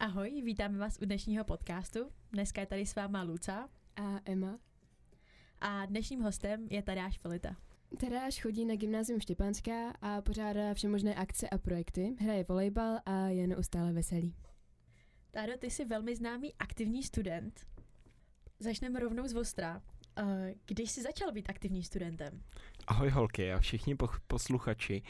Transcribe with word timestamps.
Ahoj, 0.00 0.42
vítáme 0.42 0.78
vás 0.78 0.98
u 1.02 1.04
dnešního 1.04 1.44
podcastu. 1.44 2.10
Dneska 2.32 2.60
je 2.60 2.66
tady 2.66 2.86
s 2.86 2.94
váma 2.94 3.22
Luca 3.22 3.68
A 3.96 4.20
Emma? 4.24 4.58
a 5.60 5.86
dnešním 5.86 6.20
hostem 6.20 6.66
je 6.70 6.82
Tadáš 6.82 7.18
Filita. 7.18 7.56
Tadáš 8.00 8.42
chodí 8.42 8.64
na 8.64 8.74
gymnázium 8.74 9.20
Štěpánská 9.20 9.90
a 9.90 10.22
pořádá 10.22 10.74
všemožné 10.74 11.14
akce 11.14 11.48
a 11.48 11.58
projekty, 11.58 12.16
hraje 12.18 12.44
volejbal 12.48 12.98
a 13.06 13.28
je 13.28 13.46
neustále 13.46 13.92
veselý. 13.92 14.34
Tádo, 15.30 15.52
ty 15.58 15.70
jsi 15.70 15.84
velmi 15.84 16.16
známý 16.16 16.54
aktivní 16.58 17.02
student. 17.02 17.66
Začneme 18.58 19.00
rovnou 19.00 19.28
z 19.28 19.36
Ostra. 19.36 19.82
Eh, 20.18 20.54
Když 20.66 20.90
jsi 20.90 21.02
začal 21.02 21.32
být 21.32 21.50
aktivním 21.50 21.82
studentem? 21.82 22.42
Ahoj 22.86 23.08
holky 23.10 23.52
a 23.52 23.58
všichni 23.60 23.96
posluchači. 24.26 25.02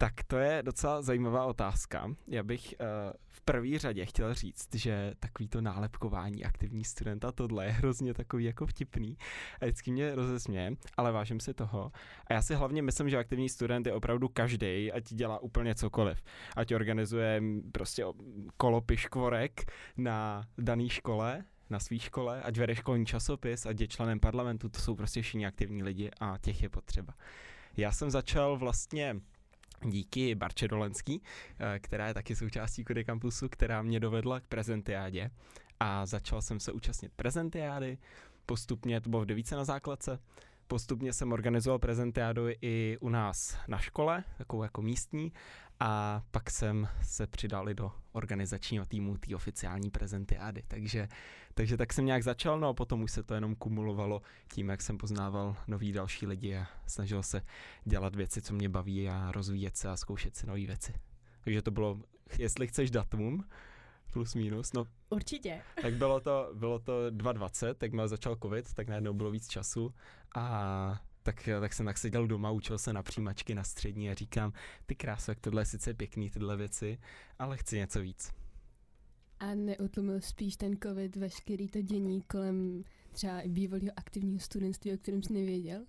Tak 0.00 0.24
to 0.26 0.38
je 0.38 0.62
docela 0.62 1.02
zajímavá 1.02 1.44
otázka. 1.44 2.14
Já 2.28 2.42
bych 2.42 2.74
uh, 2.80 2.86
v 3.28 3.40
první 3.40 3.78
řadě 3.78 4.06
chtěl 4.06 4.34
říct, 4.34 4.74
že 4.74 5.14
takový 5.20 5.48
to 5.48 5.60
nálepkování 5.60 6.44
aktivní 6.44 6.84
studenta, 6.84 7.32
tohle 7.32 7.64
je 7.64 7.70
hrozně 7.70 8.14
takový 8.14 8.44
jako 8.44 8.66
vtipný 8.66 9.16
a 9.60 9.64
vždycky 9.64 9.92
mě 9.92 10.14
rozesměje, 10.14 10.72
ale 10.96 11.12
vážím 11.12 11.40
si 11.40 11.54
toho. 11.54 11.92
A 12.26 12.32
já 12.32 12.42
si 12.42 12.54
hlavně 12.54 12.82
myslím, 12.82 13.10
že 13.10 13.18
aktivní 13.18 13.48
student 13.48 13.86
je 13.86 13.92
opravdu 13.92 14.28
každý, 14.28 14.92
ať 14.92 15.14
dělá 15.14 15.38
úplně 15.38 15.74
cokoliv. 15.74 16.22
Ať 16.56 16.74
organizuje 16.74 17.40
mm, 17.40 17.70
prostě 17.72 18.04
kolo 18.56 18.80
piškvorek 18.80 19.72
na 19.96 20.44
dané 20.58 20.88
škole, 20.88 21.44
na 21.70 21.78
své 21.78 21.98
škole, 21.98 22.42
ať 22.42 22.58
vede 22.58 22.74
školní 22.74 23.06
časopis, 23.06 23.66
ať 23.66 23.80
je 23.80 23.88
členem 23.88 24.20
parlamentu, 24.20 24.68
to 24.68 24.80
jsou 24.80 24.94
prostě 24.94 25.22
všichni 25.22 25.46
aktivní 25.46 25.82
lidi 25.82 26.10
a 26.20 26.38
těch 26.40 26.62
je 26.62 26.68
potřeba. 26.68 27.14
Já 27.76 27.92
jsem 27.92 28.10
začal 28.10 28.56
vlastně 28.56 29.16
díky 29.84 30.34
Barče 30.34 30.68
Dolenský, 30.68 31.22
eh, 31.58 31.78
která 31.78 32.08
je 32.08 32.14
taky 32.14 32.36
součástí 32.36 32.84
Kudy 32.84 33.04
Campusu, 33.04 33.48
která 33.48 33.82
mě 33.82 34.00
dovedla 34.00 34.40
k 34.40 34.44
prezentiádě. 34.44 35.30
A 35.80 36.06
začal 36.06 36.42
jsem 36.42 36.60
se 36.60 36.72
účastnit 36.72 37.12
prezentiády, 37.16 37.98
postupně, 38.46 39.00
to 39.00 39.10
bylo 39.10 39.22
v 39.22 39.26
devíce 39.26 39.56
na 39.56 39.64
základce, 39.64 40.18
postupně 40.70 41.12
jsem 41.12 41.32
organizoval 41.32 41.78
prezentiádu 41.78 42.42
i 42.62 42.98
u 43.00 43.08
nás 43.08 43.58
na 43.68 43.78
škole, 43.78 44.24
takovou 44.38 44.62
jako 44.62 44.82
místní, 44.82 45.32
a 45.80 46.22
pak 46.30 46.50
jsem 46.50 46.88
se 47.02 47.26
přidal 47.26 47.68
i 47.68 47.74
do 47.74 47.92
organizačního 48.12 48.86
týmu 48.86 49.16
té 49.16 49.34
oficiální 49.34 49.90
prezentiády, 49.90 50.62
takže, 50.68 51.08
takže 51.54 51.76
tak 51.76 51.92
jsem 51.92 52.06
nějak 52.06 52.22
začal, 52.22 52.60
no 52.60 52.68
a 52.68 52.74
potom 52.74 53.02
už 53.02 53.10
se 53.10 53.22
to 53.22 53.34
jenom 53.34 53.54
kumulovalo 53.54 54.22
tím, 54.52 54.68
jak 54.68 54.82
jsem 54.82 54.98
poznával 54.98 55.56
nový 55.66 55.92
další 55.92 56.26
lidi 56.26 56.56
a 56.56 56.66
snažil 56.86 57.22
se 57.22 57.42
dělat 57.84 58.14
věci, 58.14 58.42
co 58.42 58.54
mě 58.54 58.68
baví 58.68 59.08
a 59.08 59.32
rozvíjet 59.32 59.76
se 59.76 59.88
a 59.88 59.96
zkoušet 59.96 60.36
si 60.36 60.46
nové 60.46 60.66
věci. 60.66 60.94
Takže 61.40 61.62
to 61.62 61.70
bylo, 61.70 62.00
jestli 62.38 62.66
chceš 62.66 62.90
datum, 62.90 63.44
plus 64.10 64.34
minus, 64.34 64.72
no 64.72 64.86
Určitě. 65.10 65.62
tak 65.82 65.94
bylo 65.94 66.20
to, 66.20 66.50
bylo 66.54 66.78
to 66.78 67.10
2020, 67.10 67.78
tak 67.78 67.92
měl 67.92 68.08
začal 68.08 68.36
covid, 68.42 68.74
tak 68.74 68.88
najednou 68.88 69.12
bylo 69.12 69.30
víc 69.30 69.48
času 69.48 69.94
a 70.36 71.02
tak, 71.22 71.48
tak 71.60 71.72
jsem 71.72 71.86
tak 71.86 71.98
seděl 71.98 72.26
doma, 72.26 72.50
učil 72.50 72.78
se 72.78 72.92
na 72.92 73.02
přijímačky 73.02 73.54
na 73.54 73.64
střední 73.64 74.10
a 74.10 74.14
říkám, 74.14 74.52
ty 74.86 74.94
kráso, 74.94 75.30
jak 75.30 75.40
tohle 75.40 75.62
je 75.62 75.66
sice 75.66 75.94
pěkný, 75.94 76.30
tyhle 76.30 76.56
věci, 76.56 76.98
ale 77.38 77.56
chci 77.56 77.76
něco 77.76 78.00
víc. 78.00 78.32
A 79.40 79.54
neutlumil 79.54 80.20
spíš 80.20 80.56
ten 80.56 80.76
covid 80.82 81.16
veškerý 81.16 81.68
to 81.68 81.82
dění 81.82 82.22
kolem 82.22 82.82
třeba 83.12 83.40
i 83.40 83.48
bývalého 83.48 83.92
aktivního 83.96 84.40
studentství, 84.40 84.94
o 84.94 84.96
kterém 84.98 85.22
jsi 85.22 85.32
nevěděl? 85.32 85.80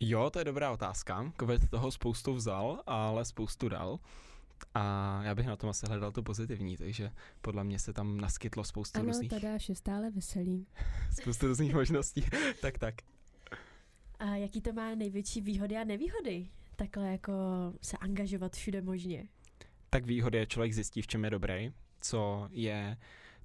Jo, 0.00 0.30
to 0.30 0.38
je 0.38 0.44
dobrá 0.44 0.70
otázka. 0.72 1.32
Covid 1.40 1.70
toho 1.70 1.90
spoustu 1.90 2.34
vzal, 2.34 2.82
ale 2.86 3.24
spoustu 3.24 3.68
dal. 3.68 3.98
A 4.74 5.20
já 5.22 5.34
bych 5.34 5.46
na 5.46 5.56
tom 5.56 5.70
asi 5.70 5.86
hledal 5.86 6.12
to 6.12 6.22
pozitivní, 6.22 6.76
takže 6.76 7.10
podle 7.40 7.64
mě 7.64 7.78
se 7.78 7.92
tam 7.92 8.20
naskytlo 8.20 8.64
spoustu 8.64 8.98
Ano, 8.98 9.06
různých, 9.06 9.30
Tadáš 9.30 9.68
je 9.68 9.74
stále 9.74 10.10
veselý. 10.10 10.66
spoustu 11.20 11.46
různých 11.46 11.74
možností. 11.74 12.24
tak, 12.60 12.78
tak. 12.78 12.94
A 14.18 14.24
jaký 14.24 14.60
to 14.60 14.72
má 14.72 14.94
největší 14.94 15.40
výhody 15.40 15.76
a 15.76 15.84
nevýhody? 15.84 16.48
Takhle 16.76 17.12
jako 17.12 17.32
se 17.82 17.96
angažovat 17.96 18.56
všude 18.56 18.82
možně. 18.82 19.28
Tak 19.90 20.06
výhody 20.06 20.38
je, 20.38 20.46
člověk 20.46 20.72
zjistí, 20.72 21.02
v 21.02 21.06
čem 21.06 21.24
je 21.24 21.30
dobrý, 21.30 21.72
co 22.00 22.48
je 22.50 22.96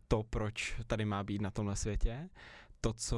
to, 0.07 0.23
proč 0.23 0.75
tady 0.88 1.05
má 1.05 1.23
být 1.23 1.41
na 1.41 1.51
tomhle 1.51 1.75
světě, 1.75 2.29
to, 2.81 2.94
co 2.94 3.17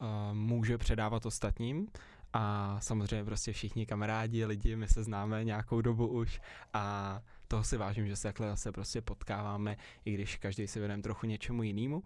uh, 0.00 0.08
může 0.34 0.78
předávat 0.78 1.26
ostatním 1.26 1.88
a 2.32 2.76
samozřejmě 2.80 3.24
prostě 3.24 3.52
všichni 3.52 3.86
kamarádi, 3.86 4.44
lidi, 4.44 4.76
my 4.76 4.88
se 4.88 5.02
známe 5.02 5.44
nějakou 5.44 5.80
dobu 5.80 6.06
už 6.06 6.40
a 6.72 7.20
toho 7.48 7.64
si 7.64 7.76
vážím, 7.76 8.06
že 8.06 8.16
se 8.16 8.22
takhle 8.22 8.48
zase 8.48 8.72
prostě 8.72 9.00
potkáváme, 9.00 9.76
i 10.04 10.14
když 10.14 10.36
každý 10.36 10.66
si 10.66 10.78
věnujeme 10.78 11.02
trochu 11.02 11.26
něčemu 11.26 11.62
jinému. 11.62 12.02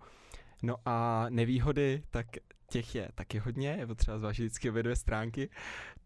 No 0.63 0.77
a 0.85 1.27
nevýhody, 1.29 2.03
tak 2.11 2.27
těch 2.71 2.95
je 2.95 3.09
taky 3.15 3.39
hodně, 3.39 3.77
je 3.79 3.87
potřeba 3.87 4.19
zvážit 4.19 4.43
vždycky 4.43 4.71
obě 4.71 4.83
dvě 4.83 4.97
stránky, 4.97 5.51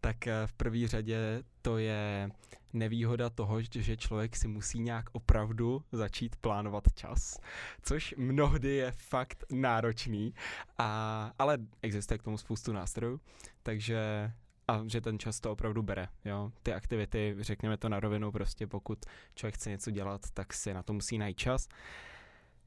tak 0.01 0.27
eh, 0.27 0.47
v 0.47 0.53
první 0.53 0.87
řadě 0.87 1.43
to 1.61 1.77
je 1.77 2.29
nevýhoda 2.73 3.29
toho, 3.29 3.61
že 3.61 3.97
člověk 3.97 4.35
si 4.35 4.47
musí 4.47 4.79
nějak 4.79 5.05
opravdu 5.11 5.83
začít 5.91 6.35
plánovat 6.35 6.83
čas, 6.93 7.39
což 7.81 8.15
mnohdy 8.17 8.69
je 8.75 8.91
fakt 8.91 9.43
náročný, 9.51 10.33
a, 10.77 11.31
ale 11.39 11.57
existuje 11.81 12.17
k 12.17 12.23
tomu 12.23 12.37
spoustu 12.37 12.73
nástrojů, 12.73 13.19
takže 13.63 14.31
a 14.67 14.81
že 14.87 15.01
ten 15.01 15.19
čas 15.19 15.39
to 15.39 15.51
opravdu 15.51 15.81
bere, 15.81 16.07
jo. 16.25 16.51
Ty 16.63 16.73
aktivity, 16.73 17.35
řekněme 17.39 17.77
to 17.77 17.89
na 17.89 17.99
rovinu, 17.99 18.31
prostě 18.31 18.67
pokud 18.67 19.05
člověk 19.35 19.55
chce 19.55 19.69
něco 19.69 19.91
dělat, 19.91 20.21
tak 20.33 20.53
si 20.53 20.73
na 20.73 20.83
to 20.83 20.93
musí 20.93 21.17
najít 21.17 21.37
čas. 21.37 21.67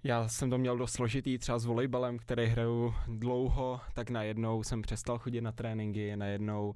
Já 0.06 0.28
jsem 0.28 0.50
to 0.50 0.58
měl 0.58 0.78
dost 0.78 0.92
složitý 0.92 1.38
třeba 1.38 1.58
s 1.58 1.64
volejbalem, 1.64 2.18
který 2.18 2.46
hraju 2.46 2.94
dlouho, 3.08 3.80
tak 3.94 4.10
najednou 4.10 4.62
jsem 4.62 4.82
přestal 4.82 5.18
chodit 5.18 5.40
na 5.40 5.52
tréninky, 5.52 6.16
najednou 6.16 6.68
uh, 6.68 6.74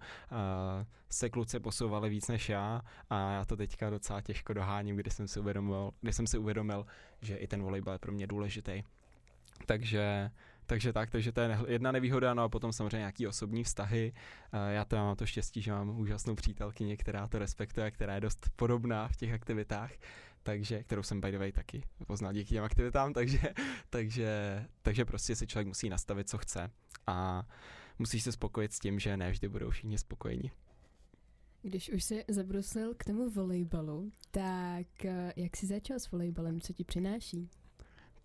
se 1.10 1.30
kluci 1.30 1.60
posouvali 1.60 2.08
víc 2.08 2.28
než 2.28 2.48
já 2.48 2.82
a 3.10 3.32
já 3.32 3.44
to 3.44 3.56
teďka 3.56 3.90
docela 3.90 4.20
těžko 4.20 4.52
doháním, 4.52 4.96
kdy 4.96 5.10
jsem 5.10 5.28
si 5.28 5.40
uvědomil, 5.40 5.90
kdy 6.00 6.12
jsem 6.12 6.26
si 6.26 6.38
uvědomil, 6.38 6.86
že 7.22 7.36
i 7.36 7.46
ten 7.46 7.62
volejbal 7.62 7.94
je 7.94 7.98
pro 7.98 8.12
mě 8.12 8.26
důležitý. 8.26 8.82
Takže, 9.66 10.30
takže 10.68 10.92
tak, 10.92 11.10
takže 11.10 11.32
to 11.32 11.40
je 11.40 11.58
jedna 11.66 11.92
nevýhoda, 11.92 12.34
no 12.34 12.42
a 12.42 12.48
potom 12.48 12.72
samozřejmě 12.72 12.96
nějaký 12.96 13.26
osobní 13.26 13.64
vztahy. 13.64 14.12
Eh, 14.52 14.74
Já 14.74 14.84
to 14.84 14.96
mám 14.96 15.16
to 15.16 15.26
štěstí, 15.26 15.62
že 15.62 15.72
mám 15.72 16.00
úžasnou 16.00 16.34
přítelkyni, 16.34 16.96
která 16.96 17.26
to 17.26 17.38
respektuje, 17.38 17.90
která 17.90 18.14
je 18.14 18.20
dost 18.20 18.50
podobná 18.56 19.08
v 19.08 19.16
těch 19.16 19.32
aktivitách, 19.32 19.92
takže, 20.42 20.82
kterou 20.82 21.02
jsem 21.02 21.20
by 21.20 21.32
the 21.32 21.38
way 21.38 21.52
taky 21.52 21.82
poznal 22.06 22.32
díky 22.32 22.54
těm 22.54 22.64
aktivitám, 22.64 23.12
takže, 23.12 23.38
takže, 23.90 24.64
takže 24.82 25.04
prostě 25.04 25.36
si 25.36 25.46
člověk 25.46 25.66
musí 25.66 25.88
nastavit, 25.88 26.28
co 26.28 26.38
chce 26.38 26.70
a 27.06 27.48
musí 27.98 28.20
se 28.20 28.32
spokojit 28.32 28.72
s 28.72 28.78
tím, 28.78 28.98
že 28.98 29.16
ne 29.16 29.30
vždy 29.30 29.48
budou 29.48 29.70
všichni 29.70 29.98
spokojeni. 29.98 30.50
Když 31.62 31.90
už 31.90 32.04
se 32.04 32.24
zabrusil 32.28 32.94
k 32.94 33.04
tomu 33.04 33.30
volejbalu, 33.30 34.10
tak 34.30 35.04
eh, 35.04 35.32
jak 35.36 35.56
jsi 35.56 35.66
začal 35.66 35.98
s 35.98 36.10
volejbalem, 36.10 36.60
co 36.60 36.72
ti 36.72 36.84
přináší? 36.84 37.50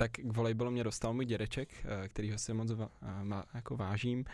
Tak 0.04 0.12
k 0.12 0.36
volejbalu 0.36 0.72
mě 0.72 0.84
dostal 0.84 1.14
můj 1.14 1.26
dědeček, 1.26 1.70
eh, 1.86 2.08
kterýho 2.08 2.38
si 2.38 2.54
moc 2.54 2.72
eh, 2.72 2.88
má, 3.24 3.46
jako 3.54 3.78
vážím. 3.78 4.26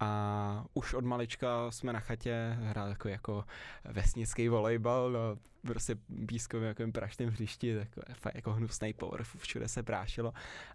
A 0.00 0.64
už 0.74 0.94
od 0.94 1.04
malička 1.04 1.70
jsme 1.70 1.92
na 1.92 2.00
chatě 2.00 2.56
hráli 2.60 2.90
jako, 2.90 3.08
jako 3.08 3.44
vesnický 3.84 4.48
volejbal, 4.48 5.10
no, 5.10 5.20
prostě 5.66 5.96
pískovým 6.26 6.66
jako 6.66 6.82
praštém 6.92 7.28
hřišti, 7.28 7.68
jako, 7.68 8.00
jako 8.34 8.52
hnusný 8.52 8.92
povrch, 8.92 9.26
všude 9.36 9.68
se 9.68 9.82
prášilo. 9.82 10.32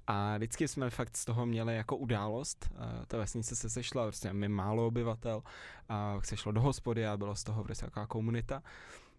A 0.08 0.38
vždycky 0.38 0.68
jsme 0.68 0.90
fakt 0.90 1.18
z 1.18 1.26
toho 1.26 1.46
měli 1.46 1.76
jako 1.76 1.98
událost, 1.98 2.70
eh, 2.76 3.06
ta 3.06 3.18
vesnice 3.18 3.56
se 3.56 3.70
sešla, 3.70 4.04
prostě 4.04 4.34
my 4.34 4.48
málo 4.48 4.88
obyvatel 4.88 5.44
a 5.90 6.22
se 6.24 6.38
šlo 6.38 6.52
do 6.52 6.62
hospody 6.62 7.08
a 7.08 7.18
bylo 7.18 7.36
z 7.36 7.44
toho 7.44 7.64
prostě 7.64 7.86
taková 7.86 8.08
komunita, 8.08 8.64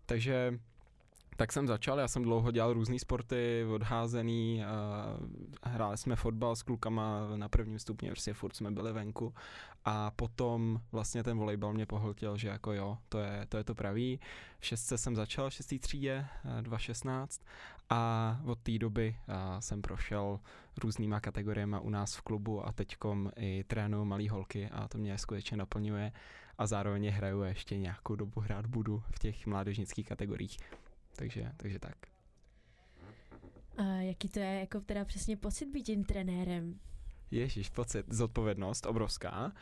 takže 0.06 0.58
tak 1.36 1.52
jsem 1.52 1.66
začal, 1.66 1.98
já 1.98 2.08
jsem 2.08 2.22
dlouho 2.22 2.50
dělal 2.50 2.72
různé 2.72 2.98
sporty, 2.98 3.64
odházený, 3.74 4.62
hráli 5.62 5.98
jsme 5.98 6.16
fotbal 6.16 6.56
s 6.56 6.62
klukama 6.62 7.28
na 7.36 7.48
prvním 7.48 7.78
stupni, 7.78 8.08
prostě 8.08 8.34
furt 8.34 8.56
jsme 8.56 8.70
byli 8.70 8.92
venku 8.92 9.34
a 9.84 10.10
potom 10.10 10.80
vlastně 10.92 11.22
ten 11.22 11.38
volejbal 11.38 11.72
mě 11.72 11.86
pohltil, 11.86 12.36
že 12.36 12.48
jako 12.48 12.72
jo, 12.72 12.98
to 13.08 13.18
je 13.18 13.46
to, 13.48 13.56
je 13.56 13.64
to 13.64 13.74
pravý. 13.74 14.20
V 14.58 14.66
šestce 14.66 14.98
jsem 14.98 15.16
začal, 15.16 15.50
v 15.50 15.52
šestý 15.52 15.78
třídě, 15.78 16.26
eh, 16.58 16.62
2016 16.62 17.40
a 17.90 18.40
od 18.44 18.58
té 18.58 18.78
doby 18.78 19.16
a, 19.28 19.60
jsem 19.60 19.82
prošel 19.82 20.40
různýma 20.82 21.20
kategoriemi 21.20 21.76
u 21.80 21.90
nás 21.90 22.16
v 22.16 22.22
klubu 22.22 22.66
a 22.66 22.72
teďkom 22.72 23.30
i 23.36 23.64
trénuju 23.66 24.04
malý 24.04 24.28
holky 24.28 24.68
a 24.72 24.88
to 24.88 24.98
mě 24.98 25.18
skutečně 25.18 25.56
naplňuje 25.56 26.12
a 26.58 26.66
zároveň 26.66 27.08
hraju 27.08 27.42
ještě 27.42 27.78
nějakou 27.78 28.16
dobu 28.16 28.40
hrát 28.40 28.66
budu 28.66 29.02
v 29.10 29.18
těch 29.18 29.46
mládežnických 29.46 30.08
kategoriích. 30.08 30.58
Takže, 31.16 31.52
takže 31.56 31.78
tak. 31.78 31.96
A 33.76 33.84
jaký 33.84 34.28
to 34.28 34.38
je 34.38 34.60
jako 34.60 34.80
teda 34.80 35.04
přesně 35.04 35.36
pocit 35.36 35.66
být 35.66 35.82
tím 35.82 36.04
trenérem? 36.04 36.80
Ježíš, 37.30 37.70
pocit, 37.70 38.06
zodpovědnost 38.08 38.86
obrovská, 38.86 39.52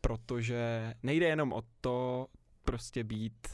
protože 0.00 0.94
nejde 1.02 1.26
jenom 1.26 1.52
o 1.52 1.62
to 1.80 2.26
prostě 2.64 3.04
být 3.04 3.48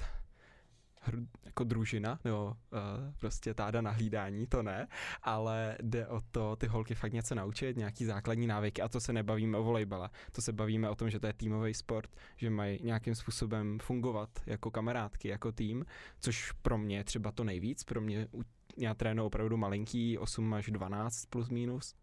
hru, 1.06 1.26
jako 1.44 1.64
družina, 1.64 2.18
nebo 2.24 2.46
uh, 2.46 2.78
prostě 3.18 3.54
táda 3.54 3.80
na 3.80 3.90
hlídání, 3.90 4.46
to 4.46 4.62
ne, 4.62 4.88
ale 5.22 5.76
jde 5.82 6.06
o 6.06 6.20
to 6.30 6.56
ty 6.56 6.66
holky 6.66 6.94
fakt 6.94 7.12
něco 7.12 7.34
naučit, 7.34 7.76
nějaký 7.76 8.04
základní 8.04 8.46
návyky 8.46 8.82
a 8.82 8.88
to 8.88 9.00
se 9.00 9.12
nebavíme 9.12 9.58
o 9.58 9.64
volejbale, 9.64 10.10
to 10.32 10.42
se 10.42 10.52
bavíme 10.52 10.90
o 10.90 10.94
tom, 10.94 11.10
že 11.10 11.20
to 11.20 11.26
je 11.26 11.32
týmový 11.32 11.74
sport, 11.74 12.10
že 12.36 12.50
mají 12.50 12.78
nějakým 12.82 13.14
způsobem 13.14 13.78
fungovat 13.82 14.30
jako 14.46 14.70
kamarádky, 14.70 15.28
jako 15.28 15.52
tým, 15.52 15.84
což 16.20 16.52
pro 16.52 16.78
mě 16.78 17.04
třeba 17.04 17.32
to 17.32 17.44
nejvíc, 17.44 17.84
pro 17.84 18.00
mě 18.00 18.28
já 18.76 18.94
trénu 18.94 19.24
opravdu 19.24 19.56
malinký, 19.56 20.18
8 20.18 20.54
až 20.54 20.66
12 20.66 21.26
plus 21.26 21.48
minus. 21.48 21.94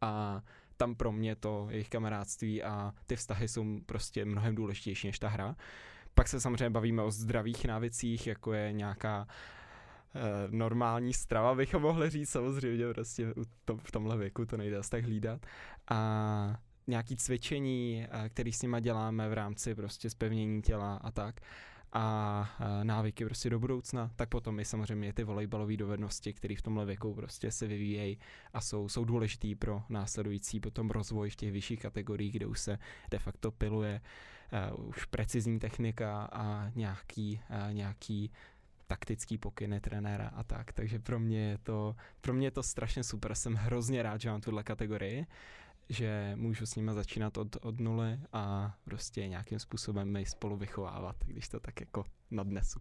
A 0.00 0.42
tam 0.76 0.94
pro 0.94 1.12
mě 1.12 1.36
to 1.36 1.66
jejich 1.70 1.88
kamarádství 1.88 2.62
a 2.62 2.92
ty 3.06 3.16
vztahy 3.16 3.48
jsou 3.48 3.80
prostě 3.86 4.24
mnohem 4.24 4.54
důležitější 4.54 5.06
než 5.06 5.18
ta 5.18 5.28
hra. 5.28 5.56
Pak 6.14 6.28
se 6.28 6.40
samozřejmě 6.40 6.70
bavíme 6.70 7.02
o 7.02 7.10
zdravých 7.10 7.64
návicích, 7.64 8.26
jako 8.26 8.52
je 8.52 8.72
nějaká 8.72 9.26
eh, 10.14 10.20
normální 10.50 11.12
strava, 11.12 11.54
bychom 11.54 11.82
mohli 11.82 12.10
říct, 12.10 12.30
samozřejmě 12.30 12.92
prostě 12.94 13.34
to, 13.64 13.76
v 13.76 13.92
tomhle 13.92 14.16
věku 14.16 14.46
to 14.46 14.56
nejde 14.56 14.76
asi 14.76 14.90
tak 14.90 15.04
hlídat. 15.04 15.46
A 15.90 16.56
nějaký 16.86 17.16
cvičení, 17.16 18.06
eh, 18.10 18.28
který 18.28 18.52
s 18.52 18.62
nima 18.62 18.80
děláme 18.80 19.28
v 19.28 19.32
rámci 19.32 19.74
prostě 19.74 20.10
zpevnění 20.10 20.62
těla 20.62 20.96
a 20.96 21.10
tak 21.10 21.40
a 21.94 22.48
návyky 22.82 23.24
prostě 23.24 23.50
do 23.50 23.58
budoucna, 23.58 24.10
tak 24.16 24.28
potom 24.28 24.60
i 24.60 24.64
samozřejmě 24.64 25.12
ty 25.12 25.24
volejbalové 25.24 25.76
dovednosti, 25.76 26.32
které 26.32 26.56
v 26.56 26.62
tomhle 26.62 26.84
věku 26.86 27.14
prostě 27.14 27.50
se 27.50 27.66
vyvíjejí 27.66 28.18
a 28.52 28.60
jsou, 28.60 28.88
jsou 28.88 29.04
důležitý 29.04 29.54
pro 29.54 29.82
následující 29.88 30.60
potom 30.60 30.90
rozvoj 30.90 31.30
v 31.30 31.36
těch 31.36 31.52
vyšších 31.52 31.80
kategoriích, 31.80 32.32
kde 32.32 32.46
už 32.46 32.60
se 32.60 32.78
de 33.10 33.18
facto 33.18 33.50
piluje 33.50 34.00
uh, 34.76 34.88
už 34.88 35.04
precizní 35.04 35.58
technika 35.58 36.28
a 36.32 36.70
nějaký, 36.74 37.40
uh, 37.50 37.72
nějaký 37.72 38.30
taktický 38.86 39.38
pokyny 39.38 39.80
trenéra 39.80 40.28
a 40.28 40.42
tak. 40.42 40.72
Takže 40.72 40.98
pro 40.98 41.18
mě 41.18 41.40
je 41.40 41.58
to, 41.58 41.96
pro 42.20 42.34
mě 42.34 42.46
je 42.46 42.50
to 42.50 42.62
strašně 42.62 43.04
super. 43.04 43.34
Jsem 43.34 43.54
hrozně 43.54 44.02
rád, 44.02 44.20
že 44.20 44.30
mám 44.30 44.40
tuhle 44.40 44.62
kategorii 44.62 45.26
že 45.88 46.32
můžu 46.36 46.66
s 46.66 46.74
nimi 46.76 46.90
začínat 46.94 47.36
od, 47.36 47.56
od 47.60 47.80
nuly 47.80 48.18
a 48.32 48.74
prostě 48.84 49.28
nějakým 49.28 49.58
způsobem 49.58 50.12
my 50.12 50.26
spolu 50.26 50.56
vychovávat, 50.56 51.16
když 51.24 51.48
to 51.48 51.60
tak 51.60 51.80
jako 51.80 52.04
nadnesu. 52.30 52.80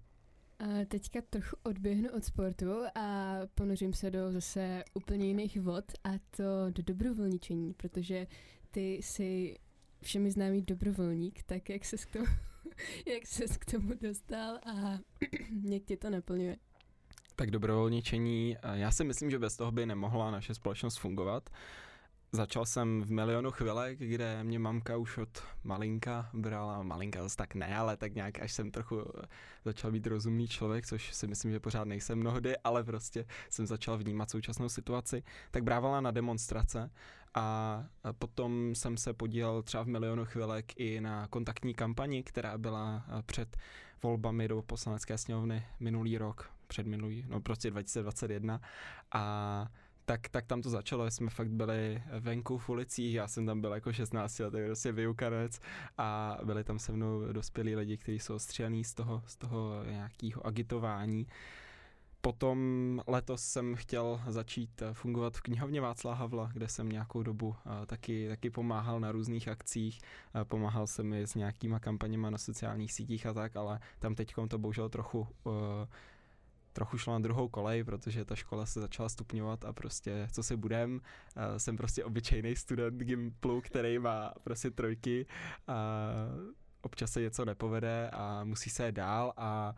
A 0.59 0.85
teďka 0.87 1.21
trochu 1.29 1.57
odběhnu 1.63 2.09
od 2.17 2.23
sportu 2.25 2.71
a 2.95 3.37
ponořím 3.55 3.93
se 3.93 4.11
do 4.11 4.31
zase 4.31 4.83
úplně 4.93 5.27
jiných 5.27 5.61
vod 5.61 5.85
a 6.03 6.09
to 6.37 6.43
do 6.69 6.83
dobrovolničení, 6.83 7.73
protože 7.73 8.27
ty 8.71 8.93
jsi 8.93 9.55
všemi 10.03 10.31
známý 10.31 10.61
dobrovolník, 10.61 11.43
tak 11.43 11.69
jak 11.69 11.85
se 11.85 11.97
k 11.97 12.05
tomu, 12.05 12.25
jak 13.13 13.27
ses 13.27 13.57
k 13.57 13.65
tomu 13.65 13.93
dostal 14.01 14.55
a 14.55 14.99
jak 15.69 15.83
tě 15.83 15.97
to 15.97 16.09
naplňuje? 16.09 16.57
Tak 17.35 17.51
dobrovolničení, 17.51 18.57
já 18.73 18.91
si 18.91 19.03
myslím, 19.03 19.31
že 19.31 19.39
bez 19.39 19.57
toho 19.57 19.71
by 19.71 19.85
nemohla 19.85 20.31
naše 20.31 20.53
společnost 20.53 20.97
fungovat. 20.97 21.49
Začal 22.35 22.65
jsem 22.65 23.01
v 23.01 23.11
milionu 23.11 23.51
chvilek, 23.51 23.99
kde 23.99 24.43
mě 24.43 24.59
mamka 24.59 24.97
už 24.97 25.17
od 25.17 25.43
malinka 25.63 26.29
brala, 26.33 26.83
malinka 26.83 27.23
zase 27.23 27.37
tak 27.37 27.55
ne, 27.55 27.77
ale 27.77 27.97
tak 27.97 28.13
nějak 28.15 28.39
až 28.39 28.53
jsem 28.53 28.71
trochu 28.71 29.03
začal 29.65 29.91
být 29.91 30.07
rozumný 30.07 30.47
člověk, 30.47 30.87
což 30.87 31.13
si 31.13 31.27
myslím, 31.27 31.51
že 31.51 31.59
pořád 31.59 31.83
nejsem 31.83 32.19
mnohdy, 32.19 32.57
ale 32.63 32.83
prostě 32.83 33.25
jsem 33.49 33.65
začal 33.67 33.97
vnímat 33.97 34.29
současnou 34.29 34.69
situaci, 34.69 35.23
tak 35.51 35.63
brávala 35.63 36.01
na 36.01 36.11
demonstrace 36.11 36.91
a 37.33 37.85
potom 38.19 38.75
jsem 38.75 38.97
se 38.97 39.13
podílel 39.13 39.63
třeba 39.63 39.83
v 39.83 39.87
milionu 39.87 40.25
chvilek 40.25 40.79
i 40.79 41.01
na 41.01 41.27
kontaktní 41.27 41.73
kampani, 41.73 42.23
která 42.23 42.57
byla 42.57 43.05
před 43.25 43.57
volbami 44.03 44.47
do 44.47 44.61
poslanecké 44.61 45.17
sněmovny 45.17 45.65
minulý 45.79 46.17
rok, 46.17 46.51
před 46.67 46.87
minulý, 46.87 47.25
no 47.27 47.41
prostě 47.41 47.71
2021 47.71 48.61
a 49.11 49.67
tak, 50.05 50.29
tak 50.29 50.45
tam 50.45 50.61
to 50.61 50.69
začalo, 50.69 51.11
jsme 51.11 51.29
fakt 51.29 51.49
byli 51.49 52.03
venku 52.19 52.57
v 52.57 52.69
ulicích, 52.69 53.13
já 53.13 53.27
jsem 53.27 53.45
tam 53.45 53.61
byl 53.61 53.73
jako 53.73 53.93
16 53.93 54.39
letý 54.39 54.57
prostě 54.65 54.91
vyukanec 54.91 55.59
a 55.97 56.37
byli 56.43 56.63
tam 56.63 56.79
se 56.79 56.91
mnou 56.91 57.31
dospělí 57.31 57.75
lidi, 57.75 57.97
kteří 57.97 58.19
jsou 58.19 58.39
střelní 58.39 58.83
z 58.83 58.93
toho, 58.93 59.23
z 59.25 59.35
toho 59.37 59.83
nějakého 59.83 60.47
agitování. 60.47 61.27
Potom 62.21 63.01
letos 63.07 63.43
jsem 63.43 63.75
chtěl 63.75 64.21
začít 64.27 64.83
fungovat 64.93 65.37
v 65.37 65.41
knihovně 65.41 65.81
Václava 65.81 66.17
Havla, 66.17 66.49
kde 66.53 66.67
jsem 66.67 66.89
nějakou 66.89 67.23
dobu 67.23 67.47
uh, 67.47 67.55
taky, 67.85 68.27
taky 68.29 68.49
pomáhal 68.49 68.99
na 68.99 69.11
různých 69.11 69.47
akcích. 69.47 69.99
Uh, 70.35 70.43
pomáhal 70.43 70.87
jsem 70.87 71.13
i 71.13 71.27
s 71.27 71.35
nějakýma 71.35 71.79
kampaněma 71.79 72.29
na 72.29 72.37
sociálních 72.37 72.93
sítích 72.93 73.25
a 73.25 73.33
tak, 73.33 73.55
ale 73.55 73.79
tam 73.99 74.15
teď 74.15 74.33
to 74.47 74.57
bohužel 74.57 74.89
trochu 74.89 75.19
uh, 75.19 75.53
trochu 76.73 76.97
šlo 76.97 77.13
na 77.13 77.19
druhou 77.19 77.47
kolej, 77.47 77.83
protože 77.83 78.25
ta 78.25 78.35
škola 78.35 78.65
se 78.65 78.81
začala 78.81 79.09
stupňovat 79.09 79.65
a 79.65 79.73
prostě, 79.73 80.27
co 80.31 80.43
si 80.43 80.55
budem, 80.55 80.93
uh, 80.93 81.57
jsem 81.57 81.77
prostě 81.77 82.03
obyčejný 82.03 82.55
student 82.55 83.01
Gimplu, 83.01 83.61
který 83.61 83.99
má 83.99 84.33
prostě 84.43 84.71
trojky 84.71 85.25
a 85.67 85.75
občas 86.81 87.11
se 87.11 87.21
něco 87.21 87.45
nepovede 87.45 88.09
a 88.13 88.43
musí 88.43 88.69
se 88.69 88.91
dál 88.91 89.33
a, 89.37 89.75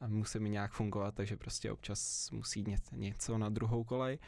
a 0.00 0.08
musí 0.08 0.38
mi 0.38 0.50
nějak 0.50 0.72
fungovat, 0.72 1.14
takže 1.14 1.36
prostě 1.36 1.72
občas 1.72 2.30
musí 2.30 2.64
něco, 2.64 2.96
něco 2.96 3.38
na 3.38 3.48
druhou 3.48 3.84
kolej. 3.84 4.18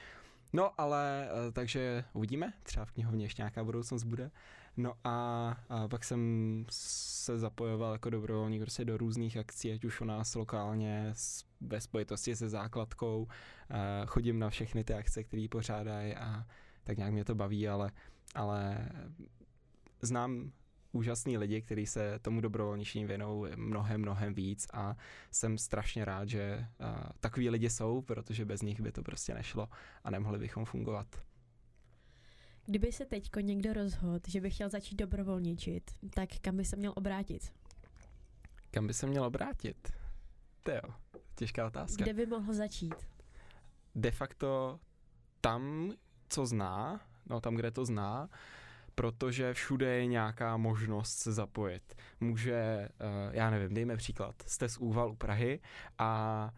No 0.52 0.80
ale, 0.80 1.28
uh, 1.32 1.52
takže 1.52 2.04
uvidíme, 2.12 2.52
třeba 2.62 2.84
v 2.84 2.92
knihovně 2.92 3.24
ještě 3.24 3.42
nějaká 3.42 3.64
budoucnost 3.64 4.04
bude. 4.04 4.30
No 4.76 4.94
a, 5.04 5.48
a 5.68 5.88
pak 5.88 6.04
jsem 6.04 6.64
se 6.70 7.38
zapojoval 7.38 7.92
jako 7.92 8.10
dobrovolník 8.10 8.60
prostě 8.60 8.84
do 8.84 8.96
různých 8.96 9.36
akcí, 9.36 9.72
ať 9.72 9.84
už 9.84 10.00
u 10.00 10.04
nás 10.04 10.34
lokálně, 10.34 11.14
ve 11.60 11.80
spojitosti 11.80 12.36
se 12.36 12.48
základkou, 12.48 13.28
chodím 14.06 14.38
na 14.38 14.50
všechny 14.50 14.84
ty 14.84 14.94
akce, 14.94 15.24
které 15.24 15.46
pořádají 15.50 16.14
a 16.14 16.46
tak 16.84 16.96
nějak 16.96 17.12
mě 17.12 17.24
to 17.24 17.34
baví, 17.34 17.68
ale, 17.68 17.90
ale 18.34 18.88
znám 20.02 20.52
úžasný 20.92 21.38
lidi, 21.38 21.62
kteří 21.62 21.86
se 21.86 22.18
tomu 22.18 22.40
dobrovolničení 22.40 23.04
věnou 23.04 23.46
mnohem, 23.56 24.00
mnohem 24.00 24.34
víc 24.34 24.66
a 24.72 24.96
jsem 25.30 25.58
strašně 25.58 26.04
rád, 26.04 26.28
že 26.28 26.66
takový 27.20 27.50
lidi 27.50 27.70
jsou, 27.70 28.02
protože 28.02 28.44
bez 28.44 28.62
nich 28.62 28.80
by 28.80 28.92
to 28.92 29.02
prostě 29.02 29.34
nešlo 29.34 29.68
a 30.04 30.10
nemohli 30.10 30.38
bychom 30.38 30.64
fungovat. 30.64 31.06
Kdyby 32.66 32.92
se 32.92 33.06
teď 33.06 33.30
někdo 33.40 33.72
rozhodl, 33.72 34.20
že 34.28 34.40
by 34.40 34.50
chtěl 34.50 34.68
začít 34.68 34.96
dobrovolničit, 34.96 35.90
tak 36.14 36.28
kam 36.40 36.56
by 36.56 36.64
se 36.64 36.76
měl 36.76 36.92
obrátit? 36.96 37.52
Kam 38.70 38.86
by 38.86 38.94
se 38.94 39.06
měl 39.06 39.24
obrátit? 39.24 39.92
To 40.62 40.70
jo, 40.70 40.94
těžká 41.34 41.66
otázka. 41.66 42.04
Kde 42.04 42.14
by 42.14 42.26
mohl 42.26 42.54
začít? 42.54 42.94
De 43.94 44.10
facto 44.10 44.80
tam, 45.40 45.92
co 46.28 46.46
zná, 46.46 47.00
no 47.26 47.40
tam, 47.40 47.54
kde 47.54 47.70
to 47.70 47.84
zná, 47.84 48.28
protože 48.94 49.54
všude 49.54 49.96
je 49.96 50.06
nějaká 50.06 50.56
možnost 50.56 51.18
se 51.18 51.32
zapojit. 51.32 51.94
Může, 52.20 52.88
uh, 53.00 53.34
já 53.34 53.50
nevím, 53.50 53.74
dejme 53.74 53.96
příklad, 53.96 54.34
jste 54.46 54.68
z 54.68 54.78
Úval 54.78 55.10
u 55.10 55.16
Prahy 55.16 55.60
a 55.98 56.50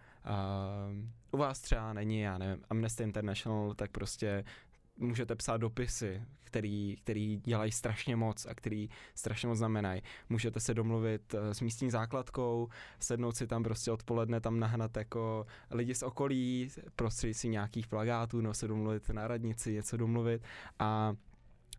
uh, 0.90 0.96
u 1.30 1.36
vás 1.36 1.60
třeba 1.60 1.92
není, 1.92 2.20
já 2.20 2.38
nevím, 2.38 2.64
Amnesty 2.70 3.02
International, 3.02 3.74
tak 3.74 3.90
prostě 3.90 4.44
můžete 4.96 5.36
psát 5.36 5.56
dopisy, 5.56 6.22
který, 6.52 6.96
který 7.02 7.40
dělají 7.44 7.72
strašně 7.72 8.16
moc 8.16 8.46
a 8.46 8.54
který 8.54 8.88
strašně 9.14 9.48
moc 9.48 9.58
znamenají. 9.58 10.02
Můžete 10.28 10.60
se 10.60 10.74
domluvit 10.74 11.34
eh, 11.34 11.54
s 11.54 11.60
místní 11.60 11.90
základkou, 11.90 12.68
sednout 12.98 13.36
si 13.36 13.46
tam 13.46 13.62
prostě 13.62 13.90
odpoledne 13.90 14.40
tam 14.40 14.60
nahnat 14.60 14.96
jako 14.96 15.46
lidi 15.70 15.94
z 15.94 16.02
okolí, 16.02 16.70
prostřednictvím 16.96 17.52
nějakých 17.52 17.86
plagátů, 17.86 18.40
no 18.40 18.54
se 18.54 18.68
domluvit 18.68 19.08
na 19.08 19.28
radnici, 19.28 19.72
něco 19.72 19.96
domluvit 19.96 20.42
a 20.78 21.14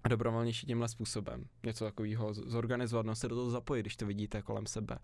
dobrovolnější 0.09 0.67
tímhle 0.67 0.87
způsobem. 0.87 1.45
Něco 1.65 1.85
takového 1.85 2.33
zorganizovat, 2.33 3.05
no 3.05 3.15
se 3.15 3.27
do 3.27 3.35
toho 3.35 3.49
zapojit, 3.49 3.81
když 3.83 3.95
to 3.95 4.05
vidíte 4.05 4.41
kolem 4.41 4.65
sebe. 4.65 4.97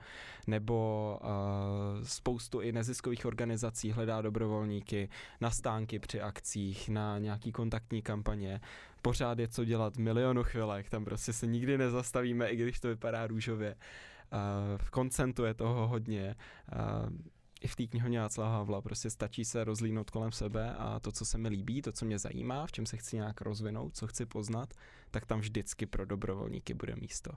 Nebo 0.48 1.20
uh, 1.24 2.04
spoustu 2.04 2.62
i 2.62 2.72
neziskových 2.72 3.26
organizací 3.26 3.92
hledá 3.92 4.22
dobrovolníky 4.22 5.10
na 5.42 5.52
stánky 5.52 6.00
při 6.00 6.22
akcích, 6.22 6.90
na 6.90 7.18
nějaký 7.20 7.52
kontaktní 7.52 8.02
kampaně. 8.02 8.62
Pořád 9.02 9.40
je 9.40 9.48
co 9.48 9.66
dělat 9.66 9.98
milionu 9.98 10.44
chvilek, 10.44 10.90
tam 10.90 11.06
prostě 11.06 11.34
se 11.34 11.48
nikdy 11.48 11.78
nezastavíme, 11.78 12.50
i 12.50 12.56
když 12.56 12.80
to 12.80 12.88
vypadá 12.88 13.28
růžově. 13.28 13.76
Uh, 13.76 14.78
v 14.78 14.90
koncentu 14.90 15.44
je 15.44 15.54
toho 15.54 15.88
hodně. 15.88 16.36
Uh, 16.74 17.10
i 17.60 17.68
v 17.68 17.76
té 17.76 17.88
knihovně 17.88 18.20
Václava 18.20 18.52
Havla 18.52 18.82
prostě 18.82 19.10
stačí 19.10 19.46
se 19.46 19.64
rozlínout 19.64 20.10
kolem 20.10 20.32
sebe 20.32 20.74
a 20.74 21.00
to, 21.00 21.12
co 21.12 21.26
se 21.26 21.38
mi 21.38 21.50
líbí, 21.50 21.82
to, 21.82 21.92
co 21.92 22.06
mě 22.06 22.20
zajímá, 22.20 22.68
v 22.68 22.72
čem 22.72 22.86
se 22.86 22.98
chci 22.98 23.16
nějak 23.16 23.42
rozvinout, 23.42 23.98
co 23.98 24.08
chci 24.08 24.26
poznat, 24.26 24.74
tak 25.12 25.26
tam 25.26 25.40
vždycky 25.40 25.86
pro 25.86 26.06
dobrovolníky 26.06 26.74
bude 26.74 26.96
místo. 26.96 27.32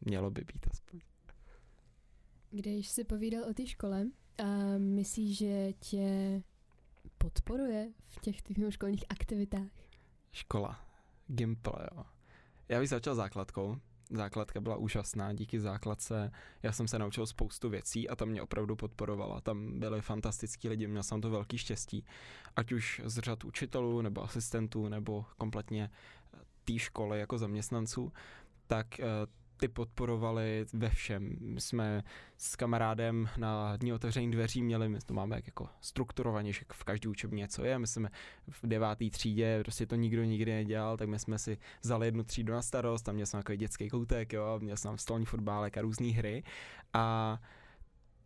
Mělo 0.00 0.30
by 0.30 0.44
být 0.44 0.66
aspoň. 0.70 1.00
Když 2.50 2.88
jsi 2.88 3.04
povídal 3.04 3.44
o 3.50 3.54
té 3.54 3.66
škole, 3.66 4.06
a 4.38 4.78
myslíš, 4.78 5.38
že 5.38 5.72
tě 5.72 6.42
podporuje 7.18 7.92
v 8.08 8.20
těch 8.20 8.36
školních 8.70 9.04
aktivitách? 9.08 9.70
Škola. 10.32 10.86
Gimple, 11.26 11.88
jo. 11.94 12.04
Já 12.68 12.80
bych 12.80 12.88
začal 12.88 13.14
základkou. 13.14 13.76
Základka 14.12 14.60
byla 14.60 14.76
úžasná, 14.76 15.32
díky 15.32 15.60
základce 15.60 16.32
já 16.62 16.72
jsem 16.72 16.88
se 16.88 16.98
naučil 16.98 17.26
spoustu 17.26 17.68
věcí 17.68 18.08
a 18.08 18.16
tam 18.16 18.28
mě 18.28 18.42
opravdu 18.42 18.76
podporovala. 18.76 19.40
Tam 19.40 19.80
byli 19.80 20.00
fantastický 20.00 20.68
lidi, 20.68 20.86
měl 20.86 21.02
jsem 21.02 21.20
to 21.20 21.30
velký 21.30 21.58
štěstí. 21.58 22.04
Ať 22.56 22.72
už 22.72 23.00
z 23.04 23.18
řad 23.18 23.44
učitelů, 23.44 24.02
nebo 24.02 24.22
asistentů, 24.22 24.88
nebo 24.88 25.24
kompletně 25.38 25.90
té 26.64 26.78
školy 26.78 27.20
jako 27.20 27.38
zaměstnanců, 27.38 28.12
tak 28.66 29.00
eh, 29.00 29.04
ty 29.62 29.68
podporovali 29.68 30.66
ve 30.72 30.90
všem. 30.90 31.36
My 31.40 31.60
jsme 31.60 32.02
s 32.38 32.56
kamarádem 32.56 33.28
na 33.36 33.76
dní 33.76 33.92
otevřených 33.92 34.30
dveří 34.30 34.62
měli, 34.62 34.88
my 34.88 34.98
to 35.06 35.14
máme 35.14 35.40
jako 35.46 35.68
strukturovaně, 35.80 36.52
že 36.52 36.60
v 36.72 36.84
každý 36.84 37.08
učebně 37.08 37.40
něco 37.40 37.64
je. 37.64 37.78
My 37.78 37.86
jsme 37.86 38.08
v 38.48 38.66
deváté 38.66 39.10
třídě, 39.10 39.60
prostě 39.62 39.86
to 39.86 39.96
nikdo 39.96 40.24
nikdy 40.24 40.52
nedělal, 40.52 40.96
tak 40.96 41.08
my 41.08 41.18
jsme 41.18 41.38
si 41.38 41.58
vzali 41.82 42.06
jednu 42.06 42.24
třídu 42.24 42.52
na 42.52 42.62
starost, 42.62 43.02
tam 43.02 43.14
měl 43.14 43.26
jsem 43.26 43.40
takový 43.40 43.58
dětský 43.58 43.88
koutek, 43.88 44.32
jo, 44.32 44.58
měl 44.62 44.76
jsem 44.76 44.98
stolní 44.98 45.26
fotbálek 45.26 45.78
a 45.78 45.82
různé 45.82 46.08
hry. 46.08 46.42
A 46.92 47.38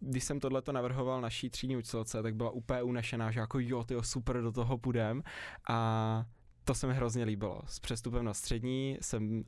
když 0.00 0.24
jsem 0.24 0.40
tohleto 0.40 0.72
navrhoval 0.72 1.20
naší 1.20 1.50
třídní 1.50 1.76
učitelce, 1.76 2.22
tak 2.22 2.36
byla 2.36 2.50
úplně 2.50 2.82
unešená, 2.82 3.30
že 3.30 3.40
jako 3.40 3.58
jo, 3.58 3.84
tyjo, 3.84 4.02
super, 4.02 4.42
do 4.42 4.52
toho 4.52 4.78
půjdem. 4.78 5.22
A 5.68 6.24
to 6.64 6.74
se 6.74 6.86
mi 6.86 6.94
hrozně 6.94 7.24
líbilo. 7.24 7.60
S 7.66 7.80
přestupem 7.80 8.24
na 8.24 8.34
střední 8.34 8.98
jsem 9.00 9.44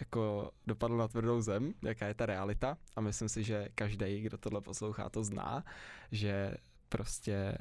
jako 0.00 0.50
dopadl 0.66 0.96
na 0.96 1.08
tvrdou 1.08 1.40
zem, 1.40 1.74
jaká 1.82 2.06
je 2.06 2.14
ta 2.14 2.26
realita 2.26 2.78
a 2.96 3.00
myslím 3.00 3.28
si, 3.28 3.44
že 3.44 3.68
každý, 3.74 4.20
kdo 4.20 4.38
tohle 4.38 4.60
poslouchá, 4.60 5.08
to 5.08 5.24
zná, 5.24 5.64
že 6.12 6.54
prostě 6.88 7.58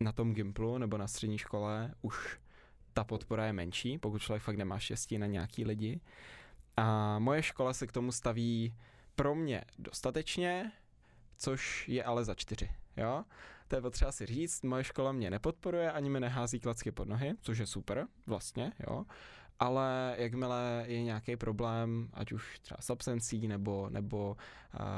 na 0.00 0.12
tom 0.12 0.34
Gimplu 0.34 0.78
nebo 0.78 0.98
na 0.98 1.06
střední 1.06 1.38
škole 1.38 1.94
už 2.02 2.38
ta 2.92 3.04
podpora 3.04 3.46
je 3.46 3.52
menší, 3.52 3.98
pokud 3.98 4.18
člověk 4.18 4.42
fakt 4.42 4.56
nemá 4.56 4.78
štěstí 4.78 5.18
na 5.18 5.26
nějaký 5.26 5.64
lidi. 5.64 6.00
A 6.76 7.18
moje 7.18 7.42
škola 7.42 7.72
se 7.72 7.86
k 7.86 7.92
tomu 7.92 8.12
staví 8.12 8.74
pro 9.16 9.34
mě 9.34 9.64
dostatečně, 9.78 10.72
což 11.36 11.88
je 11.88 12.04
ale 12.04 12.24
za 12.24 12.34
čtyři, 12.34 12.70
jo. 12.96 13.24
To 13.68 13.76
je 13.76 13.82
potřeba 13.82 14.12
si 14.12 14.26
říct, 14.26 14.62
moje 14.62 14.84
škola 14.84 15.12
mě 15.12 15.30
nepodporuje, 15.30 15.92
ani 15.92 16.10
mi 16.10 16.20
nehází 16.20 16.60
klacky 16.60 16.92
pod 16.92 17.08
nohy, 17.08 17.34
což 17.40 17.58
je 17.58 17.66
super, 17.66 18.06
vlastně, 18.26 18.72
jo 18.86 19.04
ale 19.58 20.14
jakmile 20.18 20.84
je 20.86 21.02
nějaký 21.02 21.36
problém, 21.36 22.08
ať 22.12 22.32
už 22.32 22.58
třeba 22.58 22.78
s 22.80 22.90
absencí, 22.90 23.48
nebo, 23.48 23.88
nebo 23.90 24.36